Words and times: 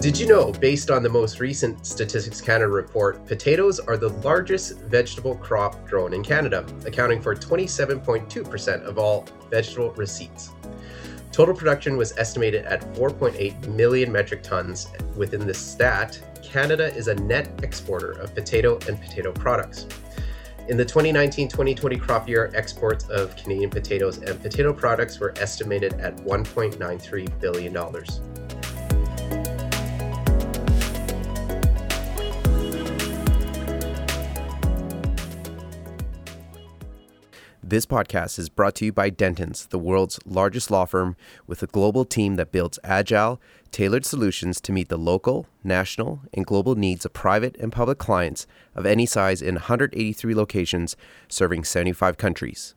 Did 0.00 0.16
you 0.16 0.28
know, 0.28 0.52
based 0.52 0.92
on 0.92 1.02
the 1.02 1.08
most 1.08 1.40
recent 1.40 1.84
Statistics 1.84 2.40
Canada 2.40 2.68
report, 2.68 3.26
potatoes 3.26 3.80
are 3.80 3.96
the 3.96 4.10
largest 4.10 4.78
vegetable 4.82 5.34
crop 5.34 5.84
grown 5.88 6.14
in 6.14 6.22
Canada, 6.22 6.64
accounting 6.86 7.20
for 7.20 7.34
27.2% 7.34 8.82
of 8.84 8.96
all 8.96 9.26
vegetable 9.50 9.90
receipts. 9.94 10.50
Total 11.32 11.52
production 11.52 11.96
was 11.96 12.16
estimated 12.16 12.64
at 12.66 12.80
4.8 12.94 13.66
million 13.74 14.12
metric 14.12 14.44
tons. 14.44 14.86
Within 15.16 15.44
this 15.44 15.58
stat, 15.58 16.20
Canada 16.44 16.94
is 16.94 17.08
a 17.08 17.16
net 17.16 17.50
exporter 17.64 18.12
of 18.12 18.32
potato 18.36 18.78
and 18.86 19.00
potato 19.00 19.32
products. 19.32 19.88
In 20.68 20.76
the 20.76 20.84
2019 20.84 21.48
2020 21.48 21.96
crop 21.96 22.28
year, 22.28 22.52
exports 22.54 23.08
of 23.08 23.34
Canadian 23.34 23.70
potatoes 23.70 24.18
and 24.18 24.40
potato 24.40 24.72
products 24.72 25.18
were 25.18 25.34
estimated 25.38 25.94
at 25.94 26.16
$1.93 26.18 27.40
billion. 27.40 27.74
This 37.68 37.84
podcast 37.84 38.38
is 38.38 38.48
brought 38.48 38.76
to 38.76 38.86
you 38.86 38.94
by 38.94 39.10
Dentons, 39.10 39.68
the 39.68 39.78
world's 39.78 40.18
largest 40.24 40.70
law 40.70 40.86
firm 40.86 41.16
with 41.46 41.62
a 41.62 41.66
global 41.66 42.06
team 42.06 42.36
that 42.36 42.50
builds 42.50 42.78
agile, 42.82 43.42
tailored 43.70 44.06
solutions 44.06 44.58
to 44.62 44.72
meet 44.72 44.88
the 44.88 44.96
local, 44.96 45.46
national, 45.62 46.22
and 46.32 46.46
global 46.46 46.76
needs 46.76 47.04
of 47.04 47.12
private 47.12 47.58
and 47.58 47.70
public 47.70 47.98
clients 47.98 48.46
of 48.74 48.86
any 48.86 49.04
size 49.04 49.42
in 49.42 49.56
183 49.56 50.34
locations 50.34 50.96
serving 51.28 51.62
75 51.62 52.16
countries. 52.16 52.74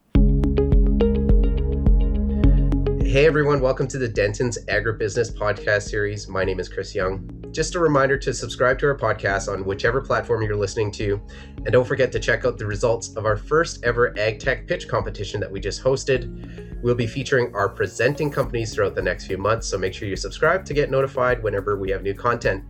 Hey 3.11 3.25
everyone, 3.25 3.59
welcome 3.59 3.89
to 3.89 3.97
the 3.97 4.07
Dentons 4.07 4.57
Agribusiness 4.67 5.35
Podcast 5.35 5.89
Series. 5.89 6.29
My 6.29 6.45
name 6.45 6.61
is 6.61 6.69
Chris 6.69 6.95
Young. 6.95 7.29
Just 7.51 7.75
a 7.75 7.79
reminder 7.79 8.17
to 8.17 8.33
subscribe 8.33 8.79
to 8.79 8.85
our 8.85 8.97
podcast 8.97 9.51
on 9.51 9.65
whichever 9.65 9.99
platform 9.99 10.43
you're 10.43 10.55
listening 10.55 10.91
to. 10.91 11.21
And 11.57 11.73
don't 11.73 11.85
forget 11.85 12.13
to 12.13 12.21
check 12.21 12.45
out 12.45 12.57
the 12.57 12.65
results 12.65 13.13
of 13.17 13.25
our 13.25 13.35
first 13.35 13.83
ever 13.83 14.17
Ag 14.17 14.39
Tech 14.39 14.65
pitch 14.65 14.87
competition 14.87 15.41
that 15.41 15.51
we 15.51 15.59
just 15.59 15.83
hosted. 15.83 16.81
We'll 16.81 16.95
be 16.95 17.05
featuring 17.05 17.53
our 17.53 17.67
presenting 17.67 18.31
companies 18.31 18.73
throughout 18.73 18.95
the 18.95 19.01
next 19.01 19.27
few 19.27 19.37
months, 19.37 19.67
so 19.67 19.77
make 19.77 19.93
sure 19.93 20.07
you 20.07 20.15
subscribe 20.15 20.63
to 20.63 20.73
get 20.73 20.89
notified 20.89 21.43
whenever 21.43 21.77
we 21.77 21.91
have 21.91 22.03
new 22.03 22.13
content. 22.13 22.63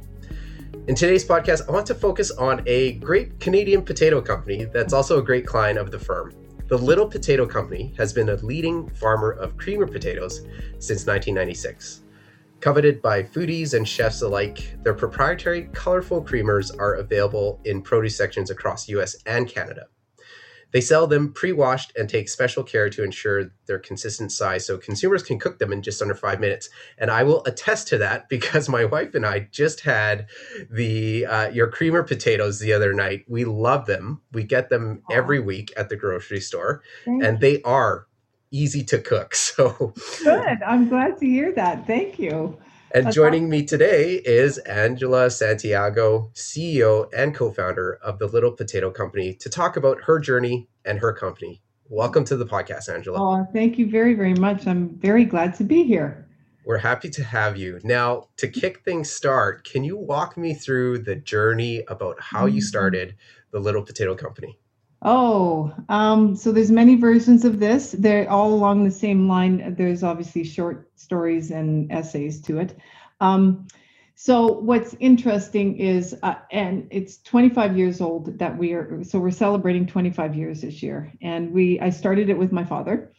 In 0.88 0.96
today's 0.96 1.24
podcast, 1.24 1.70
I 1.70 1.72
want 1.72 1.86
to 1.86 1.94
focus 1.94 2.32
on 2.32 2.64
a 2.66 2.94
great 2.94 3.40
Canadian 3.40 3.84
potato 3.84 4.20
company 4.20 4.66
that's 4.66 4.92
also 4.92 5.20
a 5.20 5.24
great 5.24 5.46
client 5.46 5.78
of 5.78 5.92
the 5.92 6.00
firm. 6.00 6.34
The 6.72 6.78
Little 6.78 7.06
Potato 7.06 7.46
Company 7.46 7.94
has 7.98 8.14
been 8.14 8.30
a 8.30 8.36
leading 8.36 8.88
farmer 8.88 9.32
of 9.32 9.58
creamer 9.58 9.86
potatoes 9.86 10.40
since 10.80 11.06
1996. 11.06 12.04
Coveted 12.62 13.02
by 13.02 13.24
foodies 13.24 13.74
and 13.74 13.86
chefs 13.86 14.22
alike, 14.22 14.78
their 14.82 14.94
proprietary 14.94 15.64
colorful 15.74 16.24
creamers 16.24 16.74
are 16.80 16.94
available 16.94 17.60
in 17.66 17.82
produce 17.82 18.16
sections 18.16 18.50
across 18.50 18.88
US 18.88 19.18
and 19.26 19.50
Canada. 19.50 19.88
They 20.72 20.82
sell 20.82 21.08
them 21.08 21.34
pre 21.34 21.52
washed 21.52 21.92
and 21.98 22.10
take 22.10 22.30
special 22.30 22.64
care 22.64 22.90
to 22.90 23.04
ensure 23.04 23.52
their 23.66 23.80
consistent 23.80 24.32
size 24.32 24.66
so 24.66 24.78
consumers 24.78 25.24
can 25.24 25.40
cook 25.40 25.60
them 25.60 25.72
in 25.72 25.82
just 25.82 26.02
under 26.02 26.16
five 26.16 26.40
minutes. 26.40 26.70
And 26.98 27.12
I 27.12 27.24
will 27.24 27.44
attest 27.46 27.88
to 27.90 27.98
that 28.00 28.30
because 28.30 28.70
my 28.70 28.86
wife 28.86 29.14
and 29.16 29.26
I 29.26 29.48
just 29.52 29.82
had 29.82 30.28
the 30.70 31.26
uh, 31.26 31.50
your 31.50 31.68
creamer 31.68 32.04
potatoes 32.04 32.60
the 32.60 32.74
other 32.74 32.94
night. 32.94 33.26
We 33.28 33.46
love 33.46 33.86
them. 33.86 34.22
We 34.32 34.44
get 34.44 34.70
them 34.70 35.04
every 35.12 35.40
week 35.40 35.74
at 35.78 35.90
the 35.90 35.96
grocery 35.96 36.42
store, 36.42 36.82
Thank 37.06 37.24
and 37.24 37.40
they 37.40 37.62
are 37.64 38.08
easy 38.52 38.84
to 38.86 39.00
cook. 39.00 39.36
So 39.52 39.94
good. 40.24 40.64
I'm 40.66 40.88
glad 40.88 41.18
to 41.18 41.26
hear 41.26 41.52
that. 41.54 41.86
Thank 41.86 42.20
you. 42.20 42.58
And 42.94 43.06
That's 43.06 43.16
joining 43.16 43.44
awesome. 43.44 43.52
me 43.52 43.64
today 43.64 44.16
is 44.16 44.58
Angela 44.58 45.30
Santiago, 45.30 46.30
CEO 46.34 47.08
and 47.16 47.34
co 47.34 47.50
founder 47.50 47.98
of 48.04 48.20
the 48.20 48.28
Little 48.28 48.52
Potato 48.52 48.92
Company, 48.92 49.34
to 49.36 49.50
talk 49.50 49.78
about 49.78 50.02
her 50.04 50.20
journey 50.20 50.68
and 50.84 51.00
her 51.00 51.14
company. 51.14 51.62
Welcome 51.88 52.26
to 52.26 52.36
the 52.36 52.46
podcast, 52.46 52.94
Angela. 52.94 53.18
Oh, 53.18 53.48
thank 53.54 53.78
you 53.78 53.90
very, 53.90 54.14
very 54.14 54.34
much. 54.34 54.68
I'm 54.68 55.00
very 55.00 55.24
glad 55.24 55.56
to 55.56 55.64
be 55.64 55.84
here. 55.84 56.28
We're 56.66 56.80
happy 56.80 57.10
to 57.12 57.24
have 57.24 57.56
you. 57.56 57.80
Now, 57.86 58.28
to 58.36 58.50
kick 58.50 58.84
things 58.84 59.10
start, 59.10 59.64
can 59.64 59.86
you 59.86 59.96
walk 59.96 60.36
me 60.36 60.54
through 60.54 61.00
the 61.00 61.16
journey 61.16 61.84
about 61.88 62.20
how 62.20 62.46
you 62.46 62.56
mm-hmm. 62.56 62.60
started 62.60 63.16
the 63.52 63.60
Little 63.62 63.84
Potato 63.84 64.16
Company? 64.16 64.60
Oh, 65.02 65.74
um, 65.90 66.36
so 66.36 66.52
there's 66.52 66.70
many 66.72 66.96
versions 66.96 67.44
of 67.44 67.60
this. 67.60 67.92
They're 67.98 68.30
all 68.30 68.54
along 68.54 68.84
the 68.84 68.92
same 68.92 69.28
line. 69.28 69.74
There's 69.76 70.04
obviously 70.04 70.44
short 70.44 70.92
stories 70.96 71.50
and 71.52 71.92
essays 71.92 72.42
to 72.44 72.60
it. 72.60 72.78
Um, 73.20 73.68
so 74.14 74.60
what's 74.60 74.96
interesting 75.00 75.78
is, 75.78 76.16
uh, 76.22 76.36
and 76.52 76.88
it's 76.92 77.18
25 77.24 77.76
years 77.76 78.00
old 78.02 78.38
that 78.38 78.56
we 78.56 78.74
are. 78.74 79.04
So 79.04 79.20
we're 79.20 79.32
celebrating 79.32 79.88
25 79.88 80.36
years 80.36 80.62
this 80.62 80.84
year, 80.84 81.12
and 81.24 81.52
we 81.52 81.80
I 81.80 81.90
started 81.90 82.30
it 82.30 82.38
with 82.38 82.52
my 82.52 82.64
father. 82.64 83.12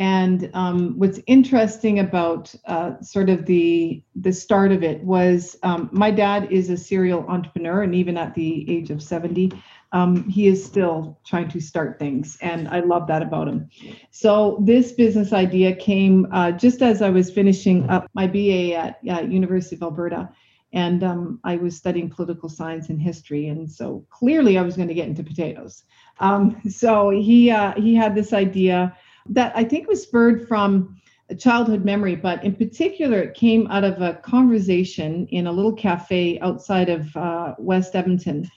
And 0.00 0.50
um, 0.54 0.98
what's 0.98 1.20
interesting 1.26 1.98
about 1.98 2.54
uh, 2.64 2.98
sort 3.02 3.28
of 3.28 3.44
the 3.44 4.02
the 4.16 4.32
start 4.32 4.72
of 4.72 4.82
it 4.82 5.04
was 5.04 5.58
um, 5.62 5.90
my 5.92 6.10
dad 6.10 6.50
is 6.50 6.70
a 6.70 6.76
serial 6.78 7.26
entrepreneur, 7.28 7.82
and 7.82 7.94
even 7.94 8.16
at 8.16 8.34
the 8.34 8.64
age 8.68 8.88
of 8.88 9.02
70, 9.02 9.52
um, 9.92 10.26
he 10.26 10.46
is 10.46 10.64
still 10.64 11.18
trying 11.26 11.48
to 11.48 11.60
start 11.60 11.98
things 11.98 12.38
and 12.40 12.68
i 12.68 12.80
love 12.80 13.06
that 13.08 13.22
about 13.22 13.48
him. 13.48 13.68
So 14.10 14.62
this 14.64 14.92
business 14.92 15.34
idea 15.34 15.74
came 15.76 16.26
uh, 16.32 16.52
just 16.52 16.80
as 16.80 17.02
i 17.02 17.10
was 17.10 17.30
finishing 17.30 17.90
up 17.90 18.08
my 18.14 18.26
ba 18.26 18.74
at 18.74 19.00
uh, 19.10 19.22
university 19.22 19.76
of 19.76 19.82
alberta 19.82 20.30
and 20.72 21.02
um, 21.02 21.40
i 21.44 21.56
was 21.56 21.76
studying 21.76 22.08
political 22.08 22.48
science 22.48 22.88
and 22.88 23.02
history 23.02 23.48
and 23.48 23.70
so 23.70 24.06
clearly 24.10 24.56
i 24.56 24.62
was 24.62 24.76
going 24.76 24.88
to 24.88 24.94
get 24.94 25.08
into 25.08 25.24
potatoes. 25.24 25.82
Um, 26.20 26.60
so 26.70 27.10
he 27.10 27.50
uh, 27.50 27.74
he 27.74 27.94
had 27.94 28.14
this 28.14 28.32
idea 28.32 28.96
that 29.26 29.52
i 29.56 29.64
think 29.64 29.88
was 29.88 30.02
spurred 30.02 30.46
from 30.46 30.96
a 31.28 31.34
childhood 31.34 31.84
memory 31.84 32.16
but 32.16 32.42
in 32.44 32.54
particular 32.54 33.20
it 33.20 33.34
came 33.34 33.66
out 33.68 33.84
of 33.84 34.00
a 34.02 34.14
conversation 34.14 35.26
in 35.28 35.46
a 35.46 35.52
little 35.52 35.72
cafe 35.72 36.38
outside 36.40 36.88
of 36.88 37.16
uh, 37.16 37.54
west 37.58 37.94
edmonton 37.94 38.48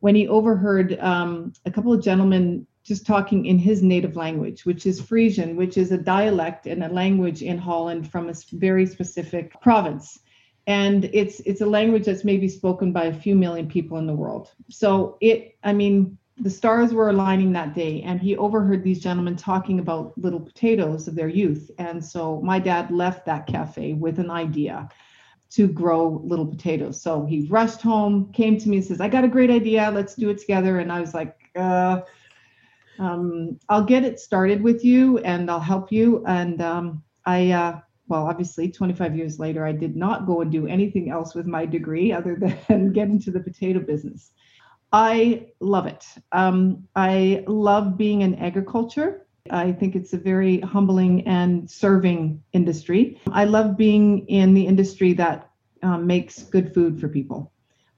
when 0.00 0.14
he 0.14 0.26
overheard 0.28 0.98
um, 1.00 1.52
a 1.66 1.70
couple 1.70 1.92
of 1.92 2.02
gentlemen 2.02 2.66
just 2.82 3.06
talking 3.06 3.46
in 3.46 3.58
his 3.58 3.82
native 3.82 4.16
language, 4.16 4.64
which 4.64 4.86
is 4.86 5.00
Frisian, 5.00 5.56
which 5.56 5.76
is 5.76 5.92
a 5.92 5.98
dialect 5.98 6.66
and 6.66 6.82
a 6.82 6.88
language 6.88 7.42
in 7.42 7.58
Holland 7.58 8.10
from 8.10 8.28
a 8.28 8.34
very 8.52 8.86
specific 8.86 9.58
province. 9.60 10.18
And 10.66 11.04
it's 11.12 11.40
it's 11.40 11.60
a 11.60 11.66
language 11.66 12.06
that's 12.06 12.24
maybe 12.24 12.48
spoken 12.48 12.92
by 12.92 13.04
a 13.04 13.14
few 13.14 13.34
million 13.34 13.68
people 13.68 13.98
in 13.98 14.06
the 14.06 14.14
world. 14.14 14.52
So 14.68 15.18
it, 15.20 15.56
I 15.62 15.72
mean, 15.72 16.18
the 16.40 16.50
stars 16.50 16.94
were 16.94 17.10
aligning 17.10 17.52
that 17.52 17.74
day, 17.74 18.02
and 18.02 18.20
he 18.20 18.36
overheard 18.36 18.82
these 18.82 19.00
gentlemen 19.00 19.36
talking 19.36 19.78
about 19.78 20.16
little 20.16 20.40
potatoes 20.40 21.06
of 21.06 21.14
their 21.14 21.28
youth. 21.28 21.70
And 21.78 22.02
so 22.04 22.40
my 22.40 22.58
dad 22.58 22.90
left 22.90 23.26
that 23.26 23.46
cafe 23.46 23.92
with 23.92 24.18
an 24.18 24.30
idea 24.30 24.88
to 25.50 25.68
grow 25.68 26.20
little 26.24 26.46
potatoes. 26.46 27.02
So 27.02 27.26
he 27.26 27.46
rushed 27.48 27.82
home, 27.82 28.32
came 28.32 28.56
to 28.58 28.68
me 28.68 28.78
and 28.78 28.86
says, 28.86 29.00
I 29.00 29.08
got 29.08 29.24
a 29.24 29.28
great 29.28 29.50
idea. 29.50 29.90
Let's 29.90 30.14
do 30.14 30.30
it 30.30 30.38
together. 30.38 30.78
And 30.78 30.90
I 30.90 31.00
was 31.00 31.12
like, 31.12 31.36
uh, 31.56 32.02
um, 32.98 33.58
I'll 33.68 33.84
get 33.84 34.04
it 34.04 34.20
started 34.20 34.62
with 34.62 34.84
you 34.84 35.18
and 35.18 35.50
I'll 35.50 35.60
help 35.60 35.90
you. 35.90 36.24
And 36.26 36.62
um, 36.62 37.02
I, 37.26 37.50
uh, 37.50 37.80
well, 38.06 38.26
obviously, 38.26 38.70
25 38.70 39.16
years 39.16 39.38
later, 39.38 39.66
I 39.66 39.72
did 39.72 39.96
not 39.96 40.26
go 40.26 40.40
and 40.40 40.50
do 40.50 40.66
anything 40.66 41.10
else 41.10 41.34
with 41.34 41.46
my 41.46 41.66
degree 41.66 42.12
other 42.12 42.36
than 42.68 42.92
get 42.92 43.08
into 43.08 43.30
the 43.30 43.40
potato 43.40 43.80
business. 43.80 44.32
I 44.92 45.46
love 45.60 45.86
it. 45.86 46.04
Um, 46.32 46.88
I 46.96 47.44
love 47.46 47.96
being 47.96 48.22
in 48.22 48.34
agriculture. 48.36 49.26
I 49.50 49.72
think 49.72 49.94
it's 49.94 50.12
a 50.12 50.18
very 50.18 50.60
humbling 50.60 51.26
and 51.26 51.70
serving 51.70 52.42
industry. 52.52 53.20
I 53.32 53.44
love 53.44 53.76
being 53.76 54.26
in 54.26 54.52
the 54.54 54.66
industry 54.66 55.12
that 55.14 55.50
um, 55.82 56.06
makes 56.06 56.42
good 56.42 56.74
food 56.74 57.00
for 57.00 57.08
people. 57.08 57.52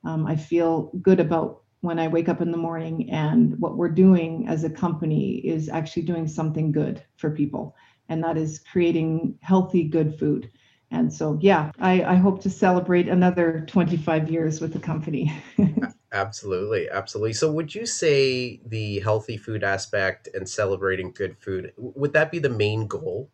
Um, 0.05 0.27
I 0.27 0.37
feel 0.37 0.91
good 1.03 1.21
about 1.21 1.63
when 1.81 1.99
I 1.99 2.09
wake 2.09 2.29
up 2.29 2.41
in 2.41 2.51
the 2.51 2.57
morning 2.57 3.11
and 3.11 3.59
what 3.59 3.77
we're 3.77 3.89
doing 3.89 4.47
as 4.49 4.63
a 4.65 4.71
company 4.71 5.37
is 5.39 5.69
actually 5.69 6.03
doing 6.03 6.29
something 6.29 6.71
good 6.71 7.03
for 7.17 7.31
people, 7.31 7.75
and 8.09 8.23
that 8.23 8.37
is 8.37 8.61
creating 8.61 9.37
healthy, 9.41 9.85
good 9.85 10.19
food. 10.19 10.51
And 10.93 11.13
so, 11.13 11.39
yeah, 11.41 11.73
I, 11.81 12.05
I 12.05 12.15
hope 12.17 12.43
to 12.43 12.51
celebrate 12.51 13.09
another 13.09 13.65
25 13.67 14.31
years 14.31 14.61
with 14.61 14.73
the 14.75 14.79
company. 14.79 15.33
Absolutely, 16.13 16.91
absolutely. 16.91 17.33
So, 17.33 17.51
would 17.51 17.75
you 17.75 17.87
say 17.87 18.61
the 18.67 19.01
healthy 19.01 19.39
food 19.39 19.65
aspect 19.65 20.29
and 20.35 20.47
celebrating 20.47 21.11
good 21.11 21.39
food 21.39 21.73
would 21.79 22.13
that 22.13 22.31
be 22.31 22.39
the 22.39 22.51
main 22.51 22.87
goal 22.87 23.31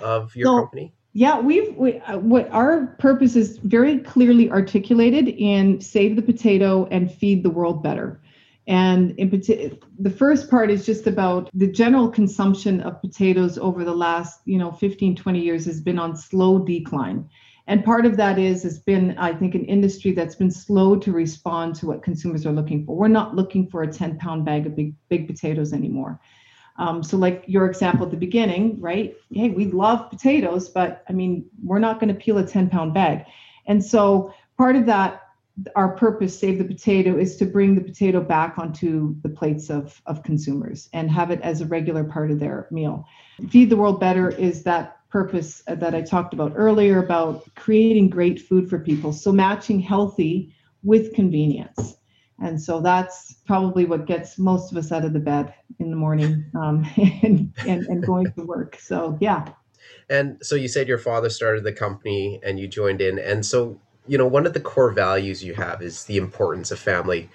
of 0.00 0.34
your 0.34 0.46
so, 0.46 0.60
company? 0.62 0.94
Yeah, 1.12 1.38
we've 1.38 1.74
we, 1.76 1.98
uh, 1.98 2.16
what 2.18 2.50
our 2.52 2.86
purpose 2.98 3.36
is 3.36 3.58
very 3.58 3.98
clearly 3.98 4.50
articulated 4.50 5.28
in 5.28 5.78
save 5.82 6.16
the 6.16 6.22
potato 6.22 6.86
and 6.90 7.12
feed 7.12 7.42
the 7.42 7.50
world 7.50 7.82
better. 7.82 8.18
And 8.66 9.12
in 9.12 9.30
the 10.00 10.10
first 10.10 10.50
part 10.50 10.70
is 10.70 10.84
just 10.84 11.06
about 11.06 11.50
the 11.54 11.70
general 11.70 12.08
consumption 12.08 12.80
of 12.80 13.00
potatoes 13.00 13.58
over 13.58 13.84
the 13.84 13.94
last, 13.94 14.40
you 14.44 14.58
know, 14.58 14.72
15, 14.72 15.14
20 15.14 15.40
years 15.40 15.64
has 15.66 15.80
been 15.80 15.98
on 15.98 16.16
slow 16.16 16.58
decline. 16.58 17.28
And 17.68 17.84
part 17.84 18.06
of 18.06 18.16
that 18.16 18.38
is 18.38 18.62
has 18.62 18.78
been, 18.78 19.16
I 19.18 19.32
think, 19.32 19.54
an 19.54 19.64
industry 19.64 20.12
that's 20.12 20.34
been 20.34 20.50
slow 20.50 20.96
to 20.96 21.12
respond 21.12 21.74
to 21.76 21.86
what 21.86 22.02
consumers 22.02 22.46
are 22.46 22.52
looking 22.52 22.84
for. 22.84 22.96
We're 22.96 23.08
not 23.08 23.34
looking 23.34 23.68
for 23.68 23.82
a 23.82 23.92
10 23.92 24.18
pound 24.18 24.44
bag 24.44 24.66
of 24.66 24.76
big 24.76 24.94
big 25.08 25.26
potatoes 25.26 25.72
anymore. 25.72 26.20
Um, 26.78 27.02
so, 27.02 27.16
like 27.16 27.44
your 27.46 27.66
example 27.66 28.04
at 28.04 28.10
the 28.10 28.16
beginning, 28.18 28.80
right? 28.80 29.16
Hey, 29.32 29.50
we 29.50 29.66
love 29.66 30.10
potatoes, 30.10 30.68
but 30.68 31.04
I 31.08 31.12
mean, 31.12 31.46
we're 31.62 31.78
not 31.78 31.98
going 31.98 32.12
to 32.12 32.20
peel 32.20 32.38
a 32.38 32.46
10 32.46 32.68
pound 32.68 32.94
bag. 32.94 33.24
And 33.66 33.84
so, 33.84 34.32
part 34.56 34.76
of 34.76 34.86
that, 34.86 35.25
our 35.74 35.96
purpose, 35.96 36.38
Save 36.38 36.58
the 36.58 36.64
Potato, 36.64 37.16
is 37.16 37.36
to 37.36 37.46
bring 37.46 37.74
the 37.74 37.80
potato 37.80 38.20
back 38.20 38.58
onto 38.58 39.14
the 39.22 39.28
plates 39.28 39.70
of, 39.70 40.00
of 40.06 40.22
consumers 40.22 40.88
and 40.92 41.10
have 41.10 41.30
it 41.30 41.40
as 41.42 41.60
a 41.60 41.66
regular 41.66 42.04
part 42.04 42.30
of 42.30 42.38
their 42.38 42.68
meal. 42.70 43.06
Feed 43.50 43.70
the 43.70 43.76
World 43.76 43.98
Better 43.98 44.28
is 44.28 44.62
that 44.64 44.96
purpose 45.08 45.62
that 45.66 45.94
I 45.94 46.02
talked 46.02 46.34
about 46.34 46.52
earlier 46.56 47.02
about 47.02 47.54
creating 47.54 48.10
great 48.10 48.40
food 48.40 48.68
for 48.68 48.78
people. 48.78 49.12
So 49.12 49.32
matching 49.32 49.80
healthy 49.80 50.52
with 50.82 51.14
convenience. 51.14 51.96
And 52.38 52.60
so 52.60 52.80
that's 52.80 53.36
probably 53.46 53.86
what 53.86 54.04
gets 54.04 54.38
most 54.38 54.70
of 54.70 54.76
us 54.76 54.92
out 54.92 55.06
of 55.06 55.14
the 55.14 55.20
bed 55.20 55.54
in 55.78 55.90
the 55.90 55.96
morning 55.96 56.44
um, 56.54 56.86
and, 57.22 57.52
and, 57.66 57.86
and 57.86 58.04
going 58.04 58.30
to 58.32 58.44
work. 58.44 58.78
So, 58.78 59.16
yeah. 59.20 59.48
And 60.10 60.38
so 60.42 60.54
you 60.54 60.68
said 60.68 60.86
your 60.86 60.98
father 60.98 61.30
started 61.30 61.64
the 61.64 61.72
company 61.72 62.40
and 62.42 62.60
you 62.60 62.68
joined 62.68 63.00
in. 63.00 63.18
And 63.18 63.44
so, 63.46 63.80
you 64.06 64.18
know, 64.18 64.26
one 64.26 64.46
of 64.46 64.52
the 64.52 64.60
core 64.60 64.92
values 64.92 65.42
you 65.42 65.54
have 65.54 65.82
is 65.82 66.04
the 66.04 66.16
importance 66.16 66.70
of 66.70 66.78
family. 66.78 67.28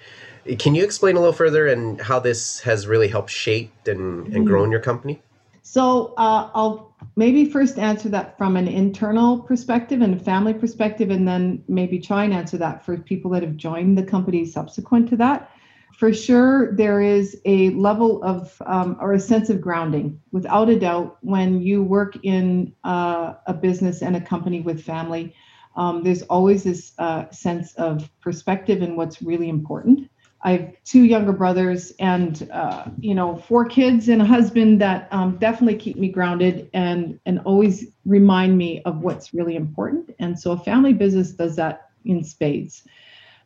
Can 0.58 0.74
you 0.74 0.82
explain 0.82 1.16
a 1.16 1.20
little 1.20 1.32
further 1.32 1.68
and 1.68 2.00
how 2.00 2.18
this 2.18 2.60
has 2.60 2.86
really 2.86 3.08
helped 3.08 3.30
shape 3.30 3.72
and, 3.86 4.26
and 4.26 4.34
mm-hmm. 4.34 4.44
grown 4.44 4.70
your 4.70 4.80
company? 4.80 5.22
So 5.62 6.12
uh, 6.18 6.50
I'll 6.54 6.94
maybe 7.16 7.44
first 7.44 7.78
answer 7.78 8.08
that 8.08 8.36
from 8.36 8.56
an 8.56 8.66
internal 8.68 9.38
perspective 9.38 10.02
and 10.02 10.14
a 10.14 10.18
family 10.18 10.52
perspective, 10.52 11.10
and 11.10 11.26
then 11.26 11.62
maybe 11.68 12.00
try 12.00 12.24
and 12.24 12.34
answer 12.34 12.58
that 12.58 12.84
for 12.84 12.98
people 12.98 13.30
that 13.30 13.42
have 13.42 13.56
joined 13.56 13.96
the 13.96 14.02
company 14.02 14.44
subsequent 14.44 15.08
to 15.10 15.16
that. 15.18 15.50
For 15.98 16.12
sure, 16.12 16.74
there 16.74 17.00
is 17.00 17.40
a 17.44 17.70
level 17.70 18.22
of 18.24 18.60
um, 18.66 18.96
or 19.00 19.12
a 19.12 19.20
sense 19.20 19.50
of 19.50 19.60
grounding, 19.60 20.20
without 20.32 20.68
a 20.68 20.78
doubt, 20.78 21.18
when 21.20 21.62
you 21.62 21.82
work 21.82 22.16
in 22.22 22.74
uh, 22.82 23.34
a 23.46 23.54
business 23.54 24.02
and 24.02 24.16
a 24.16 24.20
company 24.20 24.60
with 24.60 24.82
family. 24.82 25.34
Um, 25.76 26.02
there's 26.02 26.22
always 26.22 26.64
this 26.64 26.92
uh, 26.98 27.30
sense 27.30 27.74
of 27.74 28.08
perspective 28.20 28.82
and 28.82 28.96
what's 28.96 29.22
really 29.22 29.48
important. 29.48 30.10
I 30.44 30.52
have 30.52 30.74
two 30.84 31.04
younger 31.04 31.32
brothers 31.32 31.92
and 32.00 32.48
uh, 32.52 32.86
you 32.98 33.14
know 33.14 33.36
four 33.36 33.64
kids 33.64 34.08
and 34.08 34.20
a 34.20 34.24
husband 34.24 34.80
that 34.80 35.08
um, 35.12 35.36
definitely 35.38 35.78
keep 35.78 35.96
me 35.96 36.08
grounded 36.08 36.68
and 36.74 37.20
and 37.26 37.38
always 37.40 37.86
remind 38.04 38.58
me 38.58 38.82
of 38.82 38.98
what's 38.98 39.32
really 39.32 39.54
important. 39.54 40.14
And 40.18 40.38
so 40.38 40.52
a 40.52 40.58
family 40.58 40.92
business 40.92 41.30
does 41.32 41.56
that 41.56 41.90
in 42.04 42.24
spades. 42.24 42.82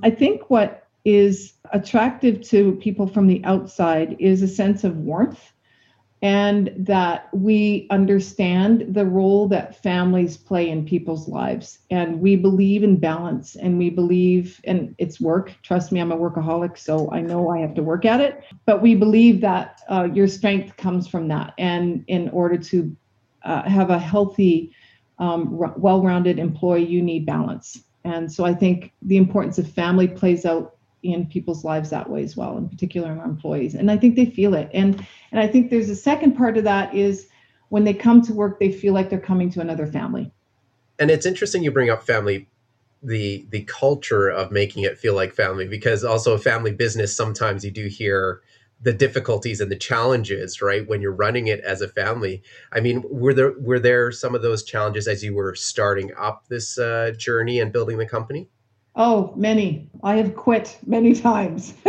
I 0.02 0.10
think 0.10 0.48
what 0.50 0.86
is 1.04 1.54
attractive 1.72 2.42
to 2.42 2.72
people 2.76 3.06
from 3.06 3.26
the 3.26 3.44
outside 3.44 4.16
is 4.18 4.42
a 4.42 4.48
sense 4.48 4.82
of 4.82 4.96
warmth 4.96 5.52
and 6.22 6.72
that 6.78 7.28
we 7.34 7.86
understand 7.90 8.94
the 8.94 9.04
role 9.04 9.48
that 9.48 9.82
families 9.82 10.36
play 10.36 10.70
in 10.70 10.84
people's 10.84 11.28
lives. 11.28 11.80
And 11.90 12.20
we 12.20 12.36
believe 12.36 12.82
in 12.82 12.96
balance 12.96 13.54
and 13.54 13.76
we 13.76 13.90
believe 13.90 14.60
and 14.64 14.94
it's 14.98 15.20
work. 15.20 15.54
Trust 15.62 15.92
me 15.92 16.00
i'm 16.00 16.12
a 16.12 16.16
workaholic 16.16 16.78
so 16.78 17.10
i 17.12 17.20
know 17.20 17.50
i 17.50 17.58
have 17.58 17.74
to 17.74 17.82
work 17.82 18.04
at 18.04 18.20
it. 18.20 18.42
But 18.64 18.80
we 18.80 18.94
believe 18.94 19.40
that 19.42 19.80
uh, 19.90 20.08
your 20.12 20.26
strength 20.26 20.76
comes 20.76 21.06
from 21.06 21.28
that. 21.28 21.52
And 21.58 22.04
in 22.06 22.30
order 22.30 22.56
to 22.56 22.96
uh, 23.44 23.68
have 23.68 23.90
a 23.90 23.98
healthy 23.98 24.72
um, 25.18 25.56
well-rounded 25.76 26.38
employee 26.38 26.84
you 26.84 27.02
need 27.02 27.26
balance. 27.26 27.82
And 28.04 28.32
so 28.32 28.44
i 28.44 28.54
think 28.54 28.92
the 29.02 29.18
importance 29.18 29.58
of 29.58 29.70
family 29.70 30.08
plays 30.08 30.46
out 30.46 30.75
in 31.12 31.26
people's 31.26 31.64
lives 31.64 31.90
that 31.90 32.08
way 32.10 32.22
as 32.22 32.36
well, 32.36 32.56
in 32.56 32.68
particular 32.68 33.12
in 33.12 33.18
our 33.18 33.24
employees. 33.24 33.74
And 33.74 33.90
I 33.90 33.96
think 33.96 34.16
they 34.16 34.26
feel 34.26 34.54
it. 34.54 34.70
And 34.72 35.06
and 35.32 35.40
I 35.40 35.46
think 35.46 35.70
there's 35.70 35.90
a 35.90 35.96
second 35.96 36.36
part 36.36 36.56
of 36.56 36.64
that 36.64 36.94
is 36.94 37.28
when 37.68 37.84
they 37.84 37.94
come 37.94 38.22
to 38.22 38.32
work, 38.32 38.60
they 38.60 38.72
feel 38.72 38.94
like 38.94 39.10
they're 39.10 39.18
coming 39.18 39.50
to 39.50 39.60
another 39.60 39.86
family. 39.86 40.30
And 40.98 41.10
it's 41.10 41.26
interesting 41.26 41.62
you 41.62 41.70
bring 41.70 41.90
up 41.90 42.02
family, 42.02 42.48
the 43.02 43.46
the 43.50 43.62
culture 43.62 44.28
of 44.28 44.50
making 44.50 44.84
it 44.84 44.98
feel 44.98 45.14
like 45.14 45.34
family, 45.34 45.66
because 45.66 46.04
also 46.04 46.32
a 46.32 46.38
family 46.38 46.72
business, 46.72 47.14
sometimes 47.16 47.64
you 47.64 47.70
do 47.70 47.86
hear 47.86 48.42
the 48.82 48.92
difficulties 48.92 49.60
and 49.60 49.70
the 49.70 49.76
challenges 49.76 50.60
right 50.60 50.86
when 50.86 51.00
you're 51.00 51.12
running 51.12 51.46
it 51.46 51.60
as 51.60 51.80
a 51.80 51.88
family 51.88 52.42
i 52.72 52.80
mean 52.80 53.02
were 53.08 53.32
there 53.32 53.54
were 53.58 53.78
there 53.78 54.12
some 54.12 54.34
of 54.34 54.42
those 54.42 54.62
challenges 54.62 55.08
as 55.08 55.24
you 55.24 55.34
were 55.34 55.54
starting 55.54 56.12
up 56.18 56.46
this 56.48 56.78
uh, 56.78 57.10
journey 57.16 57.58
and 57.58 57.72
building 57.72 57.96
the 57.96 58.06
company 58.06 58.48
Oh, 58.96 59.34
many. 59.36 59.90
I 60.02 60.16
have 60.16 60.34
quit 60.34 60.78
many 60.86 61.14
times. 61.14 61.74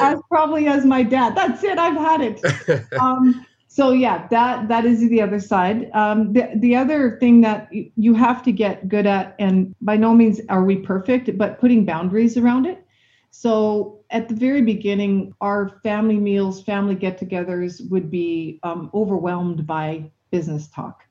as 0.00 0.20
probably 0.28 0.66
as 0.66 0.84
my 0.84 1.02
dad. 1.02 1.34
That's 1.34 1.62
it. 1.62 1.78
I've 1.78 1.96
had 1.96 2.20
it. 2.20 2.86
Um, 3.00 3.46
so 3.70 3.92
yeah, 3.92 4.26
that 4.28 4.66
that 4.68 4.84
is 4.86 5.00
the 5.08 5.20
other 5.20 5.38
side. 5.38 5.90
Um, 5.92 6.32
the 6.32 6.50
the 6.56 6.74
other 6.74 7.18
thing 7.20 7.42
that 7.42 7.68
you 7.70 8.14
have 8.14 8.42
to 8.44 8.50
get 8.50 8.88
good 8.88 9.06
at, 9.06 9.36
and 9.38 9.74
by 9.82 9.96
no 9.96 10.14
means 10.14 10.40
are 10.48 10.64
we 10.64 10.76
perfect, 10.76 11.36
but 11.36 11.60
putting 11.60 11.84
boundaries 11.84 12.36
around 12.36 12.66
it. 12.66 12.84
So 13.30 14.00
at 14.10 14.28
the 14.28 14.34
very 14.34 14.62
beginning, 14.62 15.34
our 15.42 15.68
family 15.84 16.16
meals, 16.16 16.62
family 16.62 16.94
get-togethers 16.94 17.88
would 17.90 18.10
be 18.10 18.58
um, 18.62 18.90
overwhelmed 18.94 19.66
by 19.66 20.10
business 20.30 20.66
talk, 20.68 21.04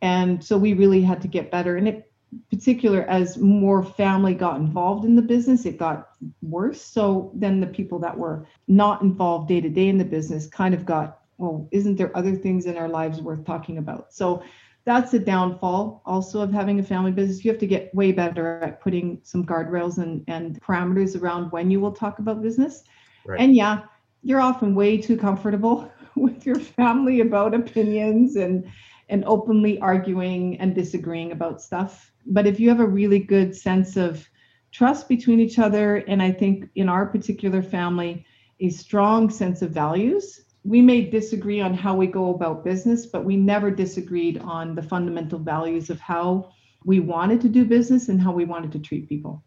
and 0.00 0.42
so 0.42 0.56
we 0.56 0.72
really 0.72 1.02
had 1.02 1.20
to 1.22 1.28
get 1.28 1.50
better. 1.50 1.76
And 1.76 1.88
it 1.88 2.05
particular 2.50 3.02
as 3.02 3.38
more 3.38 3.84
family 3.84 4.34
got 4.34 4.60
involved 4.60 5.04
in 5.04 5.14
the 5.14 5.22
business 5.22 5.64
it 5.64 5.78
got 5.78 6.08
worse. 6.42 6.82
So 6.82 7.30
then 7.34 7.60
the 7.60 7.66
people 7.66 7.98
that 8.00 8.16
were 8.16 8.46
not 8.68 9.02
involved 9.02 9.48
day 9.48 9.60
to 9.60 9.68
day 9.68 9.88
in 9.88 9.98
the 9.98 10.04
business 10.04 10.46
kind 10.46 10.74
of 10.74 10.84
got 10.84 11.20
well 11.38 11.68
isn't 11.70 11.96
there 11.96 12.16
other 12.16 12.34
things 12.34 12.66
in 12.66 12.76
our 12.76 12.88
lives 12.88 13.20
worth 13.20 13.44
talking 13.44 13.78
about? 13.78 14.12
So 14.12 14.42
that's 14.84 15.14
a 15.14 15.18
downfall 15.18 16.02
also 16.06 16.40
of 16.40 16.52
having 16.52 16.78
a 16.78 16.82
family 16.82 17.10
business. 17.10 17.44
You 17.44 17.50
have 17.50 17.60
to 17.60 17.66
get 17.66 17.94
way 17.94 18.12
better 18.12 18.60
at 18.62 18.80
putting 18.80 19.18
some 19.24 19.44
guardrails 19.44 19.98
and, 19.98 20.22
and 20.28 20.60
parameters 20.60 21.20
around 21.20 21.50
when 21.50 21.70
you 21.70 21.80
will 21.80 21.92
talk 21.92 22.18
about 22.18 22.42
business. 22.42 22.84
Right. 23.24 23.40
and 23.40 23.56
yeah 23.56 23.82
you're 24.26 24.40
often 24.40 24.74
way 24.74 24.96
too 24.96 25.16
comfortable 25.16 25.90
with 26.16 26.44
your 26.44 26.58
family 26.58 27.20
about 27.20 27.54
opinions 27.54 28.34
and 28.34 28.68
and 29.08 29.24
openly 29.24 29.78
arguing 29.80 30.58
and 30.58 30.74
disagreeing 30.74 31.32
about 31.32 31.60
stuff 31.60 32.12
but 32.26 32.46
if 32.46 32.58
you 32.58 32.68
have 32.68 32.80
a 32.80 32.86
really 32.86 33.20
good 33.20 33.56
sense 33.56 33.96
of 33.96 34.28
trust 34.72 35.08
between 35.08 35.40
each 35.40 35.58
other, 35.58 35.96
and 36.08 36.22
I 36.22 36.32
think 36.32 36.68
in 36.74 36.88
our 36.88 37.06
particular 37.06 37.62
family, 37.62 38.26
a 38.60 38.68
strong 38.68 39.30
sense 39.30 39.62
of 39.62 39.70
values, 39.70 40.44
we 40.64 40.82
may 40.82 41.02
disagree 41.02 41.60
on 41.60 41.72
how 41.72 41.94
we 41.94 42.08
go 42.08 42.34
about 42.34 42.64
business, 42.64 43.06
but 43.06 43.24
we 43.24 43.36
never 43.36 43.70
disagreed 43.70 44.38
on 44.38 44.74
the 44.74 44.82
fundamental 44.82 45.38
values 45.38 45.88
of 45.90 46.00
how 46.00 46.50
we 46.84 46.98
wanted 47.00 47.40
to 47.42 47.48
do 47.48 47.64
business 47.64 48.08
and 48.08 48.20
how 48.20 48.32
we 48.32 48.44
wanted 48.44 48.72
to 48.72 48.78
treat 48.78 49.08
people. 49.08 49.44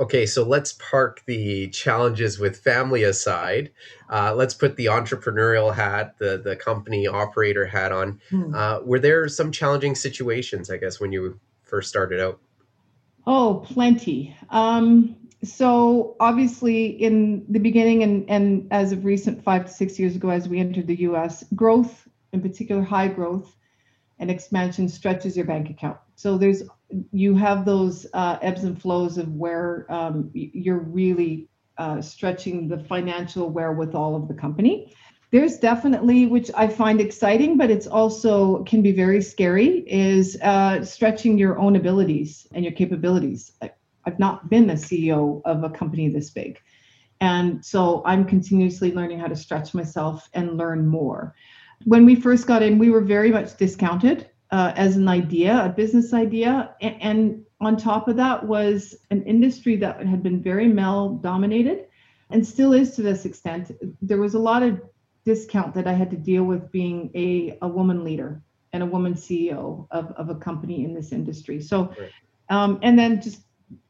Okay, 0.00 0.24
so 0.24 0.42
let's 0.42 0.72
park 0.72 1.22
the 1.26 1.68
challenges 1.68 2.38
with 2.38 2.56
family 2.56 3.02
aside. 3.02 3.70
Uh, 4.08 4.34
let's 4.34 4.54
put 4.54 4.76
the 4.76 4.86
entrepreneurial 4.86 5.74
hat, 5.74 6.16
the 6.18 6.40
the 6.42 6.56
company 6.56 7.06
operator 7.06 7.66
hat 7.66 7.92
on. 7.92 8.18
Hmm. 8.30 8.54
Uh, 8.54 8.80
were 8.80 8.98
there 8.98 9.28
some 9.28 9.52
challenging 9.52 9.94
situations, 9.94 10.70
I 10.70 10.78
guess, 10.78 11.00
when 11.00 11.12
you 11.12 11.38
first 11.62 11.90
started 11.90 12.18
out? 12.18 12.40
Oh, 13.26 13.62
plenty. 13.66 14.34
Um, 14.48 15.16
so 15.44 16.16
obviously 16.20 16.86
in 16.86 17.44
the 17.48 17.58
beginning 17.58 18.02
and, 18.02 18.28
and 18.28 18.68
as 18.70 18.92
of 18.92 19.04
recent 19.04 19.42
five 19.42 19.66
to 19.66 19.72
six 19.72 19.98
years 19.98 20.16
ago 20.16 20.30
as 20.30 20.48
we 20.48 20.58
entered 20.58 20.86
the 20.86 20.96
us 20.96 21.44
growth 21.54 22.08
in 22.32 22.42
particular 22.42 22.82
high 22.82 23.08
growth 23.08 23.56
and 24.18 24.30
expansion 24.30 24.88
stretches 24.88 25.36
your 25.36 25.46
bank 25.46 25.70
account 25.70 25.98
so 26.20 26.36
there's 26.36 26.62
you 27.12 27.34
have 27.34 27.64
those 27.64 28.06
uh, 28.12 28.36
ebbs 28.42 28.64
and 28.64 28.78
flows 28.78 29.16
of 29.16 29.32
where 29.32 29.86
um, 29.88 30.30
you're 30.34 30.80
really 30.80 31.48
uh, 31.78 32.02
stretching 32.02 32.68
the 32.68 32.78
financial 32.78 33.48
wherewithal 33.48 34.14
of 34.14 34.28
the 34.28 34.34
company. 34.34 34.94
There's 35.30 35.56
definitely 35.56 36.26
which 36.26 36.50
i 36.54 36.66
find 36.68 37.00
exciting 37.00 37.56
but 37.56 37.70
it's 37.70 37.86
also 37.86 38.64
can 38.64 38.82
be 38.82 38.92
very 38.92 39.22
scary 39.22 39.78
is 39.88 40.36
uh, 40.42 40.84
stretching 40.84 41.38
your 41.38 41.58
own 41.58 41.76
abilities 41.76 42.46
and 42.52 42.64
your 42.66 42.74
capabilities. 42.74 43.52
I've 44.04 44.18
not 44.18 44.50
been 44.50 44.68
a 44.68 44.74
ceo 44.74 45.40
of 45.46 45.64
a 45.64 45.70
company 45.70 46.10
this 46.10 46.28
big. 46.28 46.60
And 47.22 47.64
so 47.64 48.02
i'm 48.04 48.26
continuously 48.26 48.92
learning 48.92 49.20
how 49.20 49.28
to 49.28 49.36
stretch 49.36 49.72
myself 49.72 50.28
and 50.34 50.58
learn 50.58 50.86
more. 50.86 51.34
When 51.86 52.04
we 52.04 52.14
first 52.14 52.46
got 52.46 52.62
in 52.62 52.78
we 52.78 52.90
were 52.90 53.00
very 53.16 53.30
much 53.30 53.56
discounted 53.56 54.28
uh, 54.52 54.72
as 54.76 54.96
an 54.96 55.08
idea 55.08 55.64
a 55.64 55.68
business 55.68 56.12
idea 56.12 56.74
and, 56.80 57.02
and 57.02 57.44
on 57.60 57.76
top 57.76 58.08
of 58.08 58.16
that 58.16 58.44
was 58.44 58.96
an 59.10 59.22
industry 59.24 59.76
that 59.76 60.04
had 60.04 60.22
been 60.22 60.42
very 60.42 60.68
male 60.68 61.10
dominated 61.16 61.86
and 62.30 62.46
still 62.46 62.72
is 62.72 62.94
to 62.94 63.02
this 63.02 63.24
extent 63.24 63.70
there 64.00 64.18
was 64.18 64.34
a 64.34 64.38
lot 64.38 64.62
of 64.62 64.80
discount 65.24 65.74
that 65.74 65.86
I 65.86 65.92
had 65.92 66.10
to 66.10 66.16
deal 66.16 66.44
with 66.44 66.70
being 66.72 67.10
a, 67.14 67.58
a 67.62 67.68
woman 67.68 68.04
leader. 68.04 68.42
and 68.72 68.82
a 68.82 68.86
woman 68.86 69.14
CEO 69.14 69.86
of, 69.90 70.12
of 70.12 70.30
a 70.30 70.34
company 70.34 70.84
in 70.84 70.94
this 70.94 71.10
industry. 71.12 71.60
So, 71.60 71.92
right. 71.98 72.12
um, 72.48 72.78
and 72.82 72.98
then 72.98 73.20
just 73.20 73.40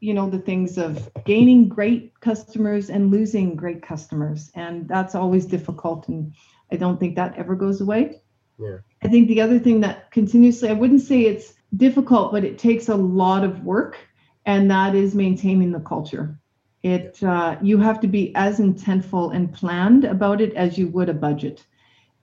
you 0.00 0.14
know 0.14 0.28
the 0.28 0.38
things 0.38 0.78
of 0.78 1.10
gaining 1.24 1.68
great 1.68 2.18
customers 2.20 2.90
and 2.90 3.10
losing 3.10 3.56
great 3.56 3.82
customers, 3.82 4.50
and 4.54 4.88
that's 4.88 5.14
always 5.14 5.46
difficult. 5.46 6.08
And 6.08 6.32
I 6.72 6.76
don't 6.76 6.98
think 6.98 7.16
that 7.16 7.36
ever 7.36 7.54
goes 7.54 7.80
away. 7.80 8.20
Yeah. 8.60 8.78
I 9.02 9.08
think 9.08 9.28
the 9.28 9.40
other 9.40 9.58
thing 9.58 9.80
that 9.80 10.10
continuously, 10.10 10.68
I 10.68 10.74
wouldn't 10.74 11.00
say 11.00 11.22
it's 11.22 11.54
difficult, 11.76 12.32
but 12.32 12.44
it 12.44 12.58
takes 12.58 12.88
a 12.88 12.94
lot 12.94 13.42
of 13.42 13.64
work, 13.64 13.96
and 14.44 14.70
that 14.70 14.94
is 14.94 15.14
maintaining 15.14 15.72
the 15.72 15.80
culture. 15.80 16.38
It 16.82 17.22
uh, 17.22 17.56
you 17.62 17.78
have 17.78 18.00
to 18.00 18.06
be 18.06 18.34
as 18.34 18.58
intentful 18.58 19.34
and 19.34 19.52
planned 19.52 20.04
about 20.04 20.40
it 20.40 20.54
as 20.54 20.78
you 20.78 20.88
would 20.88 21.08
a 21.08 21.14
budget. 21.14 21.64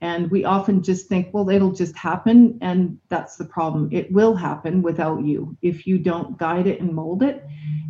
And 0.01 0.29
we 0.29 0.46
often 0.46 0.84
just 0.84 1.08
think, 1.08 1.29
well, 1.34 1.50
it'll 1.50 1.72
just 1.72 1.96
happen. 1.98 2.60
And 2.62 3.00
that's 3.10 3.36
the 3.36 3.46
problem. 3.46 3.89
It 3.91 4.12
will 4.12 4.36
happen 4.36 4.84
without 4.84 5.24
you 5.24 5.58
if 5.63 5.88
you 5.88 5.98
don't 5.98 6.38
guide 6.38 6.67
it 6.67 6.82
and 6.82 6.94
mold 6.94 7.24
it. 7.24 7.44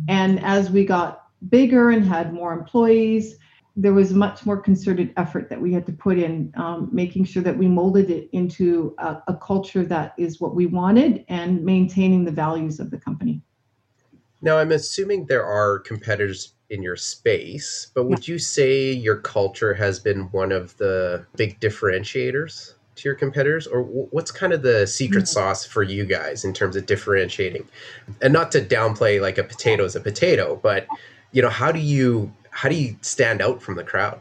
And 0.08 0.42
as 0.42 0.70
we 0.70 0.86
got 0.86 1.26
bigger 1.50 1.90
and 1.90 2.04
had 2.04 2.32
more 2.32 2.54
employees, 2.54 3.36
there 3.78 3.92
was 3.92 4.12
much 4.12 4.44
more 4.44 4.56
concerted 4.56 5.12
effort 5.16 5.48
that 5.48 5.60
we 5.60 5.72
had 5.72 5.86
to 5.86 5.92
put 5.92 6.18
in 6.18 6.52
um, 6.56 6.88
making 6.90 7.24
sure 7.24 7.44
that 7.44 7.56
we 7.56 7.68
molded 7.68 8.10
it 8.10 8.28
into 8.32 8.92
a, 8.98 9.18
a 9.28 9.36
culture 9.36 9.84
that 9.84 10.14
is 10.18 10.40
what 10.40 10.56
we 10.56 10.66
wanted 10.66 11.24
and 11.28 11.64
maintaining 11.64 12.24
the 12.24 12.32
values 12.32 12.80
of 12.80 12.90
the 12.90 12.98
company. 12.98 13.40
Now, 14.42 14.58
I'm 14.58 14.72
assuming 14.72 15.26
there 15.26 15.46
are 15.46 15.78
competitors 15.78 16.54
in 16.70 16.82
your 16.82 16.96
space, 16.96 17.92
but 17.94 18.06
would 18.06 18.26
you 18.26 18.38
say 18.38 18.92
your 18.92 19.16
culture 19.16 19.74
has 19.74 20.00
been 20.00 20.22
one 20.32 20.50
of 20.50 20.76
the 20.78 21.24
big 21.36 21.60
differentiators 21.60 22.74
to 22.96 23.08
your 23.08 23.14
competitors, 23.14 23.68
or 23.68 23.82
what's 23.82 24.32
kind 24.32 24.52
of 24.52 24.62
the 24.62 24.88
secret 24.88 25.20
mm-hmm. 25.20 25.26
sauce 25.26 25.64
for 25.64 25.84
you 25.84 26.04
guys 26.04 26.44
in 26.44 26.52
terms 26.52 26.74
of 26.74 26.84
differentiating? 26.86 27.66
And 28.20 28.32
not 28.32 28.50
to 28.52 28.60
downplay 28.60 29.20
like 29.20 29.38
a 29.38 29.44
potato 29.44 29.84
is 29.84 29.94
a 29.94 30.00
potato, 30.00 30.58
but 30.60 30.88
you 31.32 31.42
know, 31.42 31.50
how 31.50 31.72
do 31.72 31.80
you 31.80 32.32
how 32.50 32.68
do 32.68 32.74
you 32.74 32.96
stand 33.02 33.40
out 33.40 33.62
from 33.62 33.76
the 33.76 33.84
crowd? 33.84 34.20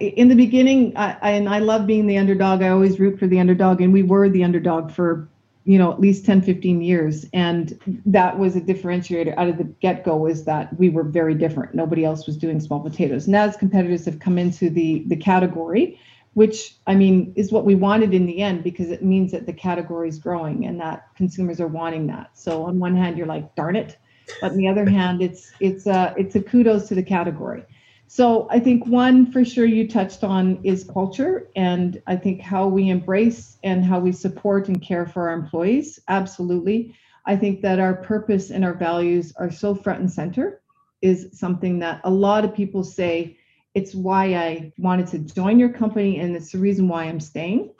In 0.00 0.28
the 0.28 0.34
beginning, 0.34 0.96
I, 0.96 1.16
I, 1.20 1.30
and 1.32 1.48
I 1.48 1.58
love 1.58 1.86
being 1.86 2.06
the 2.06 2.16
underdog. 2.16 2.62
I 2.62 2.70
always 2.70 2.98
root 2.98 3.18
for 3.18 3.26
the 3.26 3.38
underdog, 3.38 3.82
and 3.82 3.92
we 3.92 4.02
were 4.02 4.28
the 4.28 4.42
underdog 4.42 4.90
for 4.90 5.28
you 5.64 5.78
know 5.78 5.92
at 5.92 6.00
least 6.00 6.24
10 6.24 6.42
15 6.42 6.80
years. 6.80 7.26
And 7.32 7.78
that 8.06 8.38
was 8.38 8.56
a 8.56 8.60
differentiator 8.60 9.36
out 9.36 9.48
of 9.48 9.58
the 9.58 9.64
get-go 9.64 10.16
was 10.16 10.44
that 10.44 10.76
we 10.78 10.88
were 10.88 11.02
very 11.02 11.34
different. 11.34 11.74
Nobody 11.74 12.04
else 12.04 12.26
was 12.26 12.36
doing 12.36 12.60
small 12.60 12.80
potatoes. 12.80 13.26
And 13.26 13.36
as 13.36 13.56
competitors 13.56 14.04
have 14.06 14.18
come 14.18 14.38
into 14.38 14.70
the 14.70 15.04
the 15.06 15.16
category 15.16 16.00
which 16.36 16.76
i 16.86 16.94
mean 16.94 17.32
is 17.34 17.50
what 17.50 17.64
we 17.64 17.74
wanted 17.74 18.12
in 18.12 18.26
the 18.26 18.42
end 18.42 18.62
because 18.62 18.90
it 18.90 19.02
means 19.02 19.32
that 19.32 19.46
the 19.46 19.52
category 19.54 20.06
is 20.06 20.18
growing 20.18 20.66
and 20.66 20.78
that 20.78 21.06
consumers 21.16 21.62
are 21.62 21.66
wanting 21.66 22.06
that. 22.06 22.28
So 22.34 22.64
on 22.64 22.78
one 22.78 22.94
hand 22.94 23.16
you're 23.16 23.26
like 23.26 23.54
darn 23.54 23.74
it 23.74 23.96
but 24.40 24.52
on 24.52 24.56
the 24.56 24.68
other 24.68 24.88
hand 24.88 25.22
it's 25.22 25.52
it's 25.60 25.86
a 25.86 26.14
it's 26.16 26.34
a 26.34 26.40
kudos 26.40 26.88
to 26.88 26.94
the 26.94 27.02
category 27.02 27.64
so 28.08 28.46
I 28.50 28.60
think 28.60 28.86
one 28.86 29.32
for 29.32 29.44
sure 29.44 29.64
you 29.64 29.88
touched 29.88 30.22
on 30.22 30.60
is 30.62 30.84
culture, 30.84 31.48
and 31.56 32.00
I 32.06 32.16
think 32.16 32.40
how 32.40 32.68
we 32.68 32.88
embrace 32.88 33.58
and 33.64 33.84
how 33.84 33.98
we 33.98 34.12
support 34.12 34.68
and 34.68 34.80
care 34.80 35.06
for 35.06 35.28
our 35.28 35.34
employees. 35.34 35.98
Absolutely. 36.06 36.94
I 37.24 37.34
think 37.34 37.62
that 37.62 37.80
our 37.80 37.94
purpose 37.94 38.50
and 38.50 38.64
our 38.64 38.74
values 38.74 39.32
are 39.36 39.50
so 39.50 39.74
front 39.74 40.00
and 40.00 40.12
center, 40.12 40.62
is 41.02 41.28
something 41.32 41.80
that 41.80 42.00
a 42.04 42.10
lot 42.10 42.44
of 42.44 42.54
people 42.54 42.84
say 42.84 43.36
it's 43.74 43.94
why 43.94 44.34
I 44.34 44.72
wanted 44.78 45.08
to 45.08 45.18
join 45.18 45.58
your 45.58 45.68
company 45.68 46.20
and 46.20 46.34
it's 46.34 46.52
the 46.52 46.58
reason 46.58 46.88
why 46.88 47.04
I'm 47.04 47.20
staying. 47.20 47.70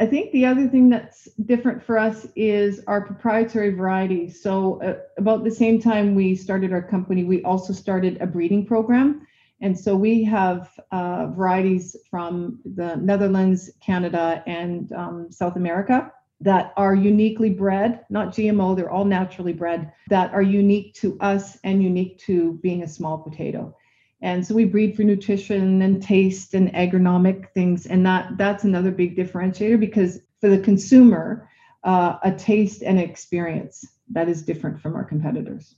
I 0.00 0.06
think 0.06 0.30
the 0.30 0.46
other 0.46 0.68
thing 0.68 0.88
that's 0.88 1.24
different 1.46 1.82
for 1.82 1.98
us 1.98 2.26
is 2.36 2.82
our 2.86 3.00
proprietary 3.00 3.70
variety. 3.70 4.30
So, 4.30 4.80
uh, 4.82 4.98
about 5.16 5.42
the 5.42 5.50
same 5.50 5.80
time 5.80 6.14
we 6.14 6.36
started 6.36 6.72
our 6.72 6.82
company, 6.82 7.24
we 7.24 7.42
also 7.42 7.72
started 7.72 8.18
a 8.20 8.26
breeding 8.26 8.64
program 8.64 9.26
and 9.60 9.78
so 9.78 9.96
we 9.96 10.22
have 10.24 10.70
uh, 10.92 11.28
varieties 11.28 11.96
from 12.10 12.60
the 12.64 12.96
Netherlands, 12.96 13.70
Canada, 13.80 14.42
and 14.46 14.92
um, 14.92 15.32
South 15.32 15.56
America 15.56 16.12
that 16.40 16.72
are 16.76 16.94
uniquely 16.94 17.50
bred, 17.50 18.04
not 18.10 18.28
GMO, 18.28 18.76
they're 18.76 18.90
all 18.90 19.04
naturally 19.04 19.52
bred, 19.52 19.92
that 20.08 20.32
are 20.32 20.42
unique 20.42 20.94
to 20.94 21.18
us 21.20 21.58
and 21.64 21.82
unique 21.82 22.18
to 22.18 22.52
being 22.62 22.84
a 22.84 22.88
small 22.88 23.18
potato. 23.18 23.74
And 24.20 24.44
so 24.46 24.54
we 24.54 24.64
breed 24.64 24.96
for 24.96 25.02
nutrition 25.02 25.80
and 25.82 26.02
taste 26.02 26.54
and 26.54 26.72
agronomic 26.74 27.52
things. 27.52 27.86
And 27.86 28.04
that 28.06 28.36
that's 28.36 28.64
another 28.64 28.90
big 28.90 29.16
differentiator 29.16 29.78
because 29.78 30.20
for 30.40 30.48
the 30.48 30.58
consumer, 30.58 31.48
uh, 31.84 32.16
a 32.22 32.32
taste 32.32 32.82
and 32.82 32.98
experience 32.98 33.84
that 34.10 34.28
is 34.28 34.42
different 34.42 34.80
from 34.80 34.96
our 34.96 35.04
competitors. 35.04 35.74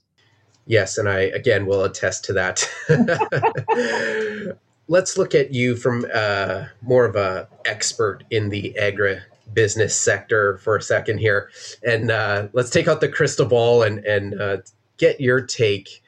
Yes, 0.65 0.97
and 0.97 1.09
I 1.09 1.21
again 1.21 1.65
will 1.65 1.83
attest 1.83 2.25
to 2.25 2.33
that. 2.33 2.67
Let's 4.87 5.17
look 5.17 5.35
at 5.35 5.53
you 5.53 5.75
from 5.75 6.05
uh, 6.13 6.65
more 6.81 7.05
of 7.05 7.15
a 7.15 7.47
expert 7.65 8.23
in 8.29 8.49
the 8.49 8.77
agri 8.77 9.19
business 9.53 9.95
sector 9.95 10.57
for 10.57 10.75
a 10.75 10.81
second 10.81 11.19
here, 11.19 11.49
and 11.83 12.11
uh, 12.11 12.47
let's 12.53 12.69
take 12.69 12.87
out 12.87 13.01
the 13.01 13.09
crystal 13.09 13.45
ball 13.45 13.83
and 13.83 13.99
and 14.05 14.39
uh, 14.39 14.57
get 14.97 15.21
your 15.21 15.41
take 15.41 16.00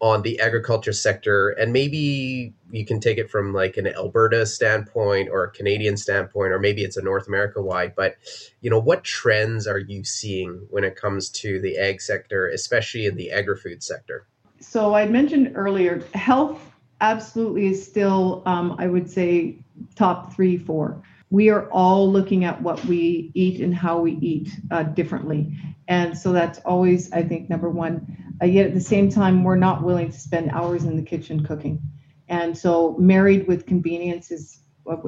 on 0.00 0.22
the 0.22 0.40
agriculture 0.40 0.92
sector 0.92 1.50
and 1.50 1.72
maybe 1.72 2.54
you 2.70 2.86
can 2.86 3.00
take 3.00 3.18
it 3.18 3.30
from 3.30 3.52
like 3.52 3.76
an 3.76 3.86
alberta 3.86 4.46
standpoint 4.46 5.28
or 5.30 5.44
a 5.44 5.50
canadian 5.50 5.96
standpoint 5.96 6.52
or 6.52 6.58
maybe 6.58 6.82
it's 6.82 6.96
a 6.96 7.02
north 7.02 7.28
america 7.28 7.60
wide 7.60 7.94
but 7.94 8.16
you 8.62 8.70
know 8.70 8.78
what 8.78 9.04
trends 9.04 9.66
are 9.66 9.78
you 9.78 10.02
seeing 10.02 10.66
when 10.70 10.84
it 10.84 10.96
comes 10.96 11.28
to 11.28 11.60
the 11.60 11.76
ag 11.76 12.00
sector 12.00 12.48
especially 12.48 13.06
in 13.06 13.16
the 13.16 13.30
agri-food 13.30 13.82
sector? 13.82 14.26
So 14.60 14.94
i 14.94 15.06
mentioned 15.06 15.52
earlier 15.54 16.02
health 16.14 16.60
absolutely 17.02 17.68
is 17.68 17.84
still 17.84 18.42
um, 18.46 18.76
i 18.78 18.86
would 18.86 19.10
say 19.10 19.58
top 19.94 20.32
three 20.34 20.56
four. 20.56 21.02
We 21.30 21.48
are 21.48 21.70
all 21.70 22.10
looking 22.10 22.44
at 22.44 22.60
what 22.60 22.84
we 22.86 23.30
eat 23.34 23.60
and 23.60 23.74
how 23.74 24.00
we 24.00 24.12
eat 24.14 24.50
uh, 24.72 24.82
differently. 24.82 25.56
And 25.86 26.16
so 26.16 26.32
that's 26.32 26.58
always 26.60 27.12
i 27.12 27.22
think 27.22 27.50
number 27.50 27.68
one 27.68 28.29
uh, 28.42 28.46
yet 28.46 28.66
at 28.66 28.74
the 28.74 28.80
same 28.80 29.10
time, 29.10 29.44
we're 29.44 29.56
not 29.56 29.82
willing 29.82 30.10
to 30.10 30.18
spend 30.18 30.50
hours 30.50 30.84
in 30.84 30.96
the 30.96 31.02
kitchen 31.02 31.44
cooking. 31.44 31.80
And 32.28 32.56
so, 32.56 32.96
married 32.98 33.46
with 33.48 33.66
convenience 33.66 34.30
is, 34.30 34.60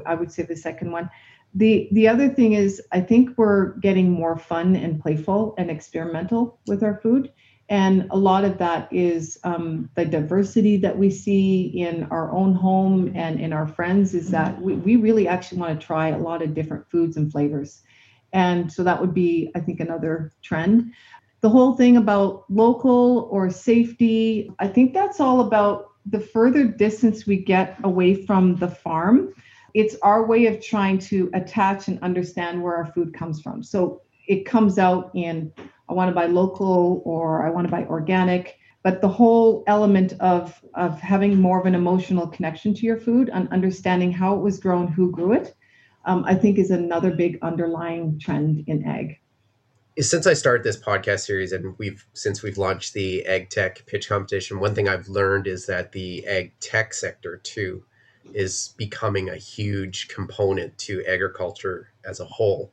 I 0.06 0.14
would 0.14 0.32
say, 0.32 0.42
the 0.42 0.56
second 0.56 0.90
one. 0.90 1.08
The 1.54 1.88
the 1.92 2.08
other 2.08 2.28
thing 2.28 2.54
is, 2.54 2.82
I 2.92 3.00
think 3.00 3.36
we're 3.36 3.74
getting 3.78 4.10
more 4.10 4.38
fun 4.38 4.74
and 4.74 5.00
playful 5.00 5.54
and 5.58 5.70
experimental 5.70 6.58
with 6.66 6.82
our 6.82 7.00
food. 7.02 7.32
And 7.68 8.06
a 8.10 8.16
lot 8.16 8.44
of 8.44 8.58
that 8.58 8.92
is 8.92 9.38
um, 9.44 9.88
the 9.94 10.04
diversity 10.04 10.76
that 10.78 10.98
we 10.98 11.10
see 11.10 11.62
in 11.68 12.04
our 12.10 12.30
own 12.30 12.54
home 12.54 13.12
and 13.14 13.40
in 13.40 13.52
our 13.52 13.66
friends 13.66 14.14
is 14.14 14.30
that 14.30 14.60
we, 14.60 14.74
we 14.74 14.96
really 14.96 15.26
actually 15.26 15.58
want 15.58 15.80
to 15.80 15.86
try 15.86 16.08
a 16.08 16.18
lot 16.18 16.42
of 16.42 16.54
different 16.54 16.90
foods 16.90 17.16
and 17.16 17.32
flavors. 17.32 17.82
And 18.32 18.70
so 18.70 18.82
that 18.82 19.00
would 19.00 19.14
be, 19.14 19.50
I 19.54 19.60
think, 19.60 19.80
another 19.80 20.32
trend 20.42 20.92
the 21.42 21.50
whole 21.50 21.74
thing 21.74 21.96
about 21.96 22.44
local 22.48 23.28
or 23.30 23.50
safety, 23.50 24.50
I 24.60 24.68
think 24.68 24.94
that's 24.94 25.18
all 25.18 25.40
about 25.40 25.90
the 26.06 26.20
further 26.20 26.64
distance 26.64 27.26
we 27.26 27.36
get 27.36 27.76
away 27.82 28.14
from 28.14 28.56
the 28.56 28.68
farm. 28.68 29.34
It's 29.74 29.96
our 30.02 30.24
way 30.24 30.46
of 30.46 30.62
trying 30.62 30.98
to 31.10 31.30
attach 31.34 31.88
and 31.88 31.98
understand 32.00 32.62
where 32.62 32.76
our 32.76 32.86
food 32.86 33.12
comes 33.12 33.40
from. 33.40 33.62
So 33.62 34.02
it 34.28 34.46
comes 34.46 34.78
out 34.78 35.10
in 35.14 35.52
I 35.88 35.94
want 35.94 36.08
to 36.08 36.14
buy 36.14 36.26
local 36.26 37.02
or 37.04 37.44
I 37.44 37.50
want 37.50 37.66
to 37.66 37.70
buy 37.70 37.84
organic. 37.86 38.56
But 38.84 39.00
the 39.00 39.08
whole 39.08 39.64
element 39.66 40.14
of, 40.20 40.60
of 40.74 41.00
having 41.00 41.40
more 41.40 41.60
of 41.60 41.66
an 41.66 41.74
emotional 41.74 42.26
connection 42.26 42.72
to 42.74 42.86
your 42.86 42.96
food 42.96 43.30
and 43.32 43.48
understanding 43.50 44.10
how 44.10 44.34
it 44.34 44.40
was 44.40 44.58
grown, 44.58 44.88
who 44.88 45.10
grew 45.10 45.32
it, 45.32 45.54
um, 46.04 46.24
I 46.24 46.34
think 46.34 46.58
is 46.58 46.70
another 46.70 47.10
big 47.10 47.38
underlying 47.42 48.18
trend 48.18 48.64
in 48.68 48.84
ag 48.84 49.18
since 49.98 50.26
I 50.26 50.32
started 50.32 50.64
this 50.64 50.76
podcast 50.76 51.20
series 51.20 51.52
and 51.52 51.76
we've 51.78 52.06
since 52.14 52.42
we've 52.42 52.58
launched 52.58 52.94
the 52.94 53.24
ag 53.26 53.50
tech 53.50 53.84
pitch 53.86 54.08
competition, 54.08 54.60
one 54.60 54.74
thing 54.74 54.88
I've 54.88 55.08
learned 55.08 55.46
is 55.46 55.66
that 55.66 55.92
the 55.92 56.26
ag 56.26 56.52
tech 56.60 56.94
sector 56.94 57.38
too 57.38 57.84
is 58.32 58.74
becoming 58.76 59.28
a 59.28 59.36
huge 59.36 60.08
component 60.08 60.78
to 60.78 61.04
agriculture 61.06 61.90
as 62.04 62.20
a 62.20 62.24
whole. 62.24 62.72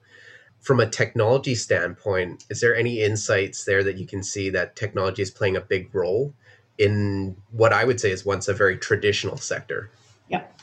From 0.62 0.80
a 0.80 0.90
technology 0.90 1.56
standpoint, 1.56 2.46
is 2.50 2.62
there 2.62 2.76
any 2.76 3.02
insights 3.02 3.66
there 3.66 3.84
that 3.84 3.98
you 3.98 4.06
can 4.06 4.24
see 4.24 4.50
that 4.52 4.76
technology 4.76 5.22
is 5.22 5.32
playing 5.32 5.56
a 5.56 5.62
big 5.62 5.94
role 5.94 6.34
in 6.78 7.36
what 7.52 7.74
I 7.74 7.84
would 7.84 8.00
say 8.00 8.12
is 8.12 8.26
once 8.26 8.48
a 8.48 8.54
very 8.54 8.78
traditional 8.78 9.38
sector? 9.38 9.90
Yep. 10.30 10.59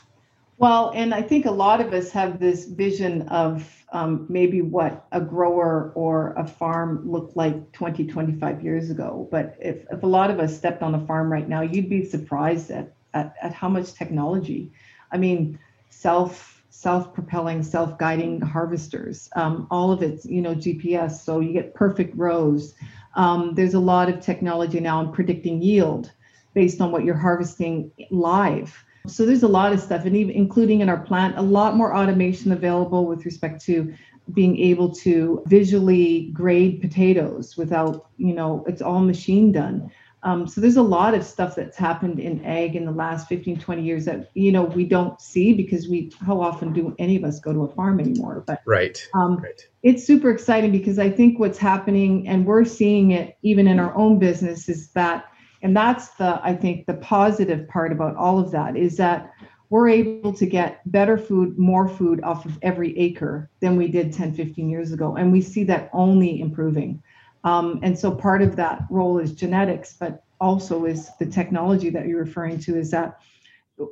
Well, 0.57 0.91
and 0.95 1.13
I 1.13 1.21
think 1.21 1.45
a 1.45 1.51
lot 1.51 1.81
of 1.81 1.93
us 1.93 2.09
have 2.11 2.39
this 2.39 2.65
vision 2.65 3.23
of 3.29 3.85
um, 3.91 4.25
maybe 4.27 4.61
what 4.61 5.05
a 5.11 5.21
grower 5.21 5.91
or 5.95 6.33
a 6.33 6.47
farm 6.47 7.09
looked 7.09 7.35
like 7.37 7.71
20, 7.73 8.07
25 8.07 8.63
years 8.63 8.89
ago. 8.89 9.27
But 9.31 9.55
if, 9.59 9.85
if 9.91 10.01
a 10.01 10.07
lot 10.07 10.31
of 10.31 10.39
us 10.39 10.57
stepped 10.57 10.81
on 10.81 10.95
a 10.95 11.05
farm 11.05 11.31
right 11.31 11.47
now, 11.47 11.61
you'd 11.61 11.89
be 11.89 12.03
surprised 12.03 12.71
at, 12.71 12.95
at, 13.13 13.35
at 13.41 13.53
how 13.53 13.69
much 13.69 13.93
technology. 13.93 14.71
I 15.11 15.17
mean, 15.17 15.59
self 15.89 16.55
self-propelling, 16.69 17.63
self-guiding 17.63 18.39
harvesters. 18.41 19.29
Um, 19.35 19.67
all 19.71 19.91
of 19.91 20.03
it's 20.03 20.25
you 20.25 20.41
know 20.41 20.55
GPS, 20.55 21.23
so 21.23 21.39
you 21.39 21.53
get 21.53 21.73
perfect 21.75 22.15
rows. 22.17 22.73
Um, 23.15 23.53
there's 23.55 23.73
a 23.75 23.79
lot 23.79 24.09
of 24.09 24.21
technology 24.21 24.79
now 24.79 25.01
in 25.01 25.11
predicting 25.11 25.61
yield 25.61 26.11
based 26.53 26.81
on 26.81 26.91
what 26.91 27.03
you're 27.03 27.15
harvesting 27.17 27.91
live. 28.11 28.83
So 29.07 29.25
there's 29.25 29.43
a 29.43 29.47
lot 29.47 29.73
of 29.73 29.79
stuff, 29.79 30.05
and 30.05 30.15
even 30.15 30.35
including 30.35 30.81
in 30.81 30.89
our 30.89 30.99
plant, 30.99 31.37
a 31.37 31.41
lot 31.41 31.75
more 31.75 31.95
automation 31.95 32.51
available 32.51 33.05
with 33.05 33.25
respect 33.25 33.63
to 33.65 33.93
being 34.33 34.57
able 34.59 34.93
to 34.93 35.41
visually 35.45 36.29
grade 36.33 36.81
potatoes 36.81 37.55
without, 37.55 38.09
you 38.17 38.33
know, 38.33 38.63
it's 38.67 38.81
all 38.81 38.99
machine 38.99 39.51
done. 39.51 39.89
Um, 40.23 40.47
so 40.47 40.59
there's 40.59 40.77
a 40.77 40.81
lot 40.81 41.13
of 41.13 41.23
stuff 41.23 41.55
that's 41.55 41.77
happened 41.77 42.19
in 42.19 42.43
ag 42.43 42.75
in 42.75 42.85
the 42.85 42.91
last 42.91 43.29
15, 43.29 43.59
20 43.59 43.83
years 43.83 44.05
that, 44.05 44.29
you 44.33 44.51
know, 44.51 44.63
we 44.63 44.83
don't 44.83 45.21
see 45.21 45.53
because 45.53 45.87
we, 45.87 46.11
how 46.25 46.41
often 46.41 46.73
do 46.73 46.93
any 46.99 47.15
of 47.15 47.23
us 47.23 47.39
go 47.39 47.53
to 47.53 47.63
a 47.63 47.67
farm 47.69 47.99
anymore? 47.99 48.43
But 48.45 48.61
right, 48.65 49.07
um, 49.13 49.37
right. 49.37 49.61
it's 49.83 50.05
super 50.05 50.29
exciting 50.29 50.71
because 50.71 50.99
I 50.99 51.09
think 51.09 51.39
what's 51.39 51.59
happening, 51.59 52.27
and 52.27 52.45
we're 52.45 52.65
seeing 52.65 53.11
it 53.11 53.37
even 53.43 53.67
in 53.67 53.79
our 53.79 53.95
own 53.95 54.19
business, 54.19 54.67
is 54.67 54.89
that, 54.89 55.31
and 55.67 55.75
that's 55.75 56.11
the, 56.11 56.39
I 56.41 56.55
think, 56.55 56.85
the 56.85 56.93
positive 56.93 57.67
part 57.67 57.91
about 57.91 58.15
all 58.15 58.39
of 58.39 58.51
that 58.51 58.77
is 58.77 58.95
that 58.95 59.33
we're 59.69 59.89
able 59.89 60.31
to 60.31 60.45
get 60.45 60.79
better 60.89 61.17
food, 61.17 61.59
more 61.59 61.89
food 61.89 62.23
off 62.23 62.45
of 62.45 62.57
every 62.61 62.97
acre 62.97 63.49
than 63.59 63.75
we 63.75 63.89
did 63.89 64.13
10, 64.13 64.33
15 64.33 64.69
years 64.69 64.93
ago. 64.93 65.17
And 65.17 65.29
we 65.29 65.41
see 65.41 65.65
that 65.65 65.89
only 65.91 66.39
improving. 66.39 67.03
Um, 67.43 67.81
and 67.83 67.99
so 67.99 68.09
part 68.09 68.41
of 68.41 68.55
that 68.55 68.85
role 68.89 69.19
is 69.19 69.33
genetics, 69.33 69.91
but 69.99 70.23
also 70.39 70.85
is 70.85 71.09
the 71.19 71.25
technology 71.25 71.89
that 71.89 72.07
you're 72.07 72.23
referring 72.23 72.61
to 72.61 72.77
is 72.77 72.89
that 72.91 73.19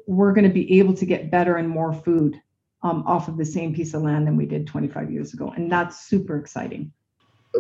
we're 0.08 0.32
going 0.32 0.48
to 0.48 0.54
be 0.54 0.80
able 0.80 0.94
to 0.94 1.06
get 1.06 1.30
better 1.30 1.58
and 1.58 1.68
more 1.68 1.92
food 1.92 2.42
um, 2.84 3.04
off 3.06 3.28
of 3.28 3.36
the 3.36 3.44
same 3.44 3.76
piece 3.76 3.94
of 3.94 4.02
land 4.02 4.26
than 4.26 4.38
we 4.38 4.46
did 4.46 4.66
25 4.66 5.12
years 5.12 5.34
ago. 5.34 5.52
And 5.54 5.70
that's 5.70 6.08
super 6.08 6.38
exciting. 6.38 6.94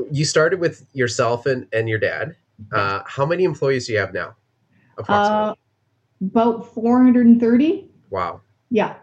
You 0.09 0.23
started 0.23 0.61
with 0.61 0.87
yourself 0.93 1.45
and, 1.45 1.67
and 1.73 1.89
your 1.89 1.99
dad. 1.99 2.37
Uh, 2.71 3.01
how 3.05 3.25
many 3.25 3.43
employees 3.43 3.87
do 3.87 3.93
you 3.93 3.99
have 3.99 4.13
now? 4.13 4.35
Uh, 5.07 5.53
about 6.21 6.73
430. 6.73 7.89
Wow. 8.09 8.41
Yeah. 8.69 8.95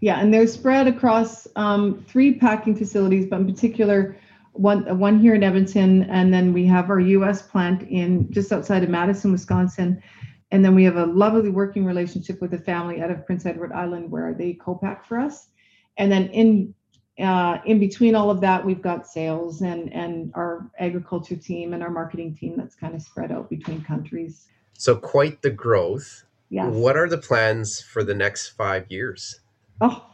Yeah. 0.00 0.20
And 0.20 0.32
they're 0.32 0.46
spread 0.46 0.86
across 0.86 1.46
um, 1.56 2.04
three 2.08 2.34
packing 2.34 2.76
facilities, 2.76 3.26
but 3.26 3.40
in 3.40 3.46
particular, 3.46 4.16
one 4.58 4.98
one 4.98 5.20
here 5.20 5.34
in 5.34 5.42
Edmonton, 5.44 6.02
and 6.04 6.34
then 6.34 6.52
we 6.52 6.66
have 6.66 6.90
our 6.90 6.98
U.S. 6.98 7.42
plant 7.42 7.82
in 7.88 8.30
just 8.32 8.52
outside 8.52 8.82
of 8.82 8.90
Madison, 8.90 9.30
Wisconsin, 9.30 10.02
and 10.50 10.64
then 10.64 10.74
we 10.74 10.82
have 10.82 10.96
a 10.96 11.06
lovely 11.06 11.48
working 11.48 11.84
relationship 11.84 12.40
with 12.40 12.52
a 12.54 12.58
family 12.58 13.00
out 13.00 13.10
of 13.10 13.24
Prince 13.24 13.46
Edward 13.46 13.72
Island 13.72 14.10
where 14.10 14.34
they 14.34 14.54
co-pack 14.54 15.06
for 15.06 15.18
us, 15.18 15.48
and 15.96 16.10
then 16.10 16.26
in 16.30 16.74
uh, 17.18 17.58
in 17.64 17.78
between 17.78 18.14
all 18.14 18.30
of 18.30 18.40
that, 18.40 18.64
we've 18.64 18.82
got 18.82 19.06
sales 19.06 19.62
and 19.62 19.92
and 19.92 20.32
our 20.34 20.70
agriculture 20.78 21.36
team 21.36 21.74
and 21.74 21.82
our 21.82 21.90
marketing 21.90 22.36
team 22.36 22.54
that's 22.56 22.74
kind 22.74 22.94
of 22.94 23.02
spread 23.02 23.32
out 23.32 23.50
between 23.50 23.82
countries. 23.82 24.46
So 24.74 24.96
quite 24.96 25.42
the 25.42 25.50
growth. 25.50 26.24
Yes. 26.50 26.72
What 26.72 26.96
are 26.96 27.08
the 27.08 27.18
plans 27.18 27.80
for 27.80 28.02
the 28.04 28.14
next 28.14 28.50
five 28.50 28.90
years? 28.90 29.40
Oh, 29.80 30.06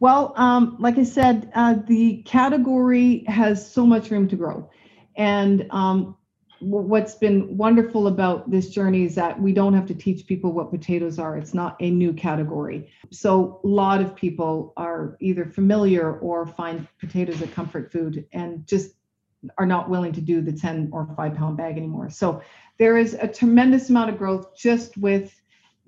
well, 0.00 0.32
um, 0.36 0.76
like 0.78 0.98
I 0.98 1.04
said, 1.04 1.50
uh, 1.54 1.76
the 1.86 2.22
category 2.22 3.24
has 3.26 3.70
so 3.70 3.86
much 3.86 4.10
room 4.10 4.28
to 4.28 4.36
grow. 4.36 4.70
And 5.16 5.66
um, 5.70 6.16
what's 6.60 7.14
been 7.14 7.56
wonderful 7.56 8.08
about 8.08 8.50
this 8.50 8.70
journey 8.70 9.04
is 9.04 9.14
that 9.14 9.40
we 9.40 9.52
don't 9.52 9.74
have 9.74 9.86
to 9.86 9.94
teach 9.94 10.26
people 10.26 10.52
what 10.52 10.70
potatoes 10.70 11.18
are. 11.18 11.36
It's 11.36 11.54
not 11.54 11.76
a 11.80 11.90
new 11.90 12.12
category. 12.12 12.90
So 13.10 13.60
a 13.62 13.66
lot 13.66 14.00
of 14.00 14.16
people 14.16 14.72
are 14.76 15.16
either 15.20 15.44
familiar 15.44 16.18
or 16.18 16.46
find 16.46 16.88
potatoes 16.98 17.42
a 17.42 17.46
comfort 17.46 17.92
food 17.92 18.26
and 18.32 18.66
just 18.66 18.94
are 19.56 19.66
not 19.66 19.88
willing 19.88 20.12
to 20.12 20.20
do 20.20 20.40
the 20.40 20.52
10 20.52 20.90
or 20.92 21.08
5 21.16 21.34
pound 21.36 21.56
bag 21.56 21.76
anymore. 21.76 22.10
So 22.10 22.42
there 22.78 22.98
is 22.98 23.14
a 23.14 23.28
tremendous 23.28 23.88
amount 23.88 24.10
of 24.10 24.18
growth 24.18 24.56
just 24.56 24.96
with 24.96 25.40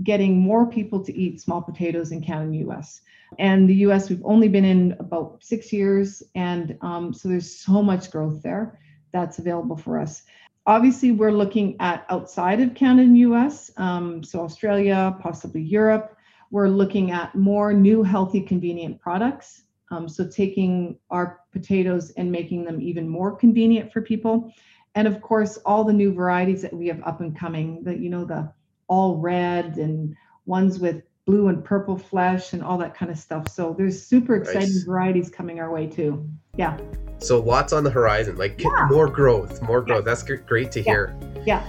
getting 0.02 0.38
more 0.38 0.66
people 0.66 1.04
to 1.04 1.14
eat 1.16 1.40
small 1.40 1.61
potatoes 1.61 2.12
in 2.12 2.22
Canada 2.22 2.44
and 2.44 2.54
the 2.54 2.70
US. 2.70 3.00
And 3.38 3.68
the 3.68 3.74
US, 3.87 4.09
we've 4.09 4.24
only 4.24 4.48
been 4.48 4.64
in 4.64 4.96
about 4.98 5.42
six 5.42 5.72
years. 5.72 6.22
And 6.35 6.78
um, 6.80 7.12
so 7.12 7.28
there's 7.28 7.59
so 7.59 7.83
much 7.83 8.11
growth 8.11 8.42
there 8.42 8.78
that's 9.12 9.38
available 9.38 9.76
for 9.76 9.98
us. 9.98 10.22
Obviously, 10.66 11.11
we're 11.12 11.33
looking 11.33 11.77
at 11.81 12.05
outside 12.11 12.61
of 12.61 12.75
Canada 12.75 13.03
and 13.03 13.18
US, 13.18 13.70
um, 13.77 14.23
so 14.23 14.40
Australia, 14.40 15.16
possibly 15.20 15.62
Europe. 15.62 16.16
We're 16.51 16.68
looking 16.68 17.12
at 17.12 17.35
more 17.35 17.73
new, 17.73 18.03
healthy, 18.03 18.40
convenient 18.40 19.01
products. 19.01 19.62
Um, 19.90 20.09
so 20.09 20.29
taking 20.29 20.99
our 21.11 21.40
potatoes 21.53 22.11
and 22.16 22.31
making 22.31 22.64
them 22.64 22.81
even 22.81 23.09
more 23.09 23.35
convenient 23.35 23.92
for 23.92 24.03
people. 24.03 24.53
And 24.94 25.09
of 25.09 25.20
course, 25.20 25.57
all 25.64 25.85
the 25.85 25.92
new 25.92 26.12
varieties 26.12 26.62
that 26.62 26.73
we 26.73 26.88
have 26.88 27.03
up 27.05 27.20
and 27.20 27.37
coming, 27.37 27.83
that 27.85 28.01
you 28.01 28.11
know, 28.11 28.25
the 28.25 28.53
all 28.88 29.16
red 29.16 29.77
and 29.77 30.14
ones 30.46 30.79
with 30.79 31.03
blue 31.27 31.49
and 31.49 31.64
purple 31.64 31.96
flesh 31.96 32.53
and 32.53 32.62
all 32.62 32.77
that 32.79 32.94
kind 32.94 33.11
of 33.11 33.18
stuff. 33.18 33.49
So 33.49 33.75
there's 33.77 34.05
super 34.05 34.35
exciting 34.35 34.61
nice. 34.62 34.83
varieties 34.83 35.31
coming 35.31 35.61
our 35.61 35.73
way 35.73 35.87
too. 35.87 36.29
Yeah. 36.61 36.77
So 37.20 37.40
lots 37.40 37.73
on 37.73 37.85
the 37.85 37.90
horizon, 37.90 38.37
like 38.37 38.61
yeah. 38.61 38.87
more 38.90 39.09
growth, 39.09 39.62
more 39.62 39.81
growth. 39.81 40.05
Yeah. 40.05 40.14
That's 40.14 40.23
great 40.23 40.70
to 40.73 40.83
hear. 40.83 41.16
Yeah. 41.46 41.66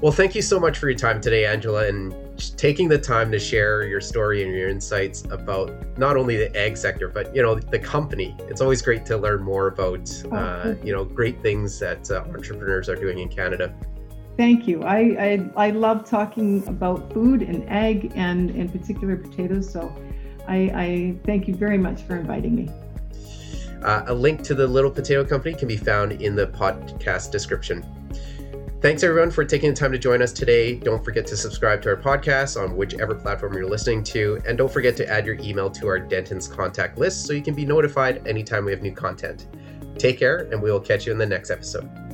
Well, 0.00 0.12
thank 0.12 0.36
you 0.36 0.42
so 0.42 0.60
much 0.60 0.78
for 0.78 0.88
your 0.88 0.98
time 0.98 1.20
today, 1.20 1.44
Angela, 1.44 1.88
and 1.88 2.14
taking 2.56 2.86
the 2.86 2.98
time 2.98 3.32
to 3.32 3.38
share 3.40 3.84
your 3.84 4.00
story 4.00 4.44
and 4.44 4.52
your 4.54 4.68
insights 4.68 5.24
about 5.30 5.72
not 5.98 6.16
only 6.16 6.36
the 6.36 6.56
ag 6.56 6.76
sector, 6.76 7.08
but 7.08 7.34
you 7.34 7.42
know 7.42 7.56
the 7.56 7.80
company. 7.80 8.36
It's 8.48 8.60
always 8.60 8.80
great 8.80 9.04
to 9.06 9.16
learn 9.16 9.42
more 9.42 9.66
about 9.66 10.08
oh, 10.26 10.36
uh, 10.36 10.74
you 10.84 10.92
know 10.92 11.04
great 11.04 11.42
things 11.42 11.80
that 11.80 12.08
uh, 12.08 12.22
entrepreneurs 12.28 12.88
are 12.88 12.96
doing 12.96 13.18
in 13.18 13.28
Canada. 13.28 13.74
Thank 14.36 14.68
you. 14.68 14.82
I, 14.84 14.98
I, 15.56 15.66
I 15.68 15.70
love 15.70 16.08
talking 16.08 16.62
about 16.68 17.12
food 17.12 17.42
and 17.42 17.68
ag 17.68 18.12
and 18.14 18.50
in 18.50 18.68
particular 18.68 19.16
potatoes. 19.16 19.68
So 19.68 19.90
I, 20.46 20.56
I 20.56 21.14
thank 21.24 21.48
you 21.48 21.54
very 21.56 21.78
much 21.78 22.02
for 22.02 22.16
inviting 22.16 22.54
me. 22.54 22.68
Uh, 23.86 24.02
a 24.08 24.14
link 24.14 24.42
to 24.42 24.52
the 24.52 24.66
Little 24.66 24.90
Potato 24.90 25.24
Company 25.24 25.54
can 25.54 25.68
be 25.68 25.76
found 25.76 26.12
in 26.12 26.34
the 26.34 26.48
podcast 26.48 27.30
description. 27.30 27.86
Thanks 28.82 29.02
everyone 29.04 29.30
for 29.30 29.44
taking 29.44 29.70
the 29.70 29.76
time 29.76 29.92
to 29.92 29.98
join 29.98 30.20
us 30.22 30.32
today. 30.32 30.74
Don't 30.74 31.04
forget 31.04 31.26
to 31.28 31.36
subscribe 31.36 31.82
to 31.82 31.90
our 31.90 31.96
podcast 31.96 32.60
on 32.60 32.76
whichever 32.76 33.14
platform 33.14 33.54
you're 33.54 33.68
listening 33.68 34.02
to. 34.04 34.42
And 34.44 34.58
don't 34.58 34.70
forget 34.70 34.96
to 34.96 35.08
add 35.08 35.24
your 35.24 35.36
email 35.36 35.70
to 35.70 35.86
our 35.86 36.00
Dentons 36.00 36.50
contact 36.50 36.98
list 36.98 37.26
so 37.26 37.32
you 37.32 37.42
can 37.42 37.54
be 37.54 37.64
notified 37.64 38.26
anytime 38.26 38.64
we 38.64 38.72
have 38.72 38.82
new 38.82 38.92
content. 38.92 39.46
Take 39.98 40.18
care, 40.18 40.48
and 40.50 40.60
we 40.60 40.70
will 40.70 40.80
catch 40.80 41.06
you 41.06 41.12
in 41.12 41.18
the 41.18 41.26
next 41.26 41.50
episode. 41.50 42.05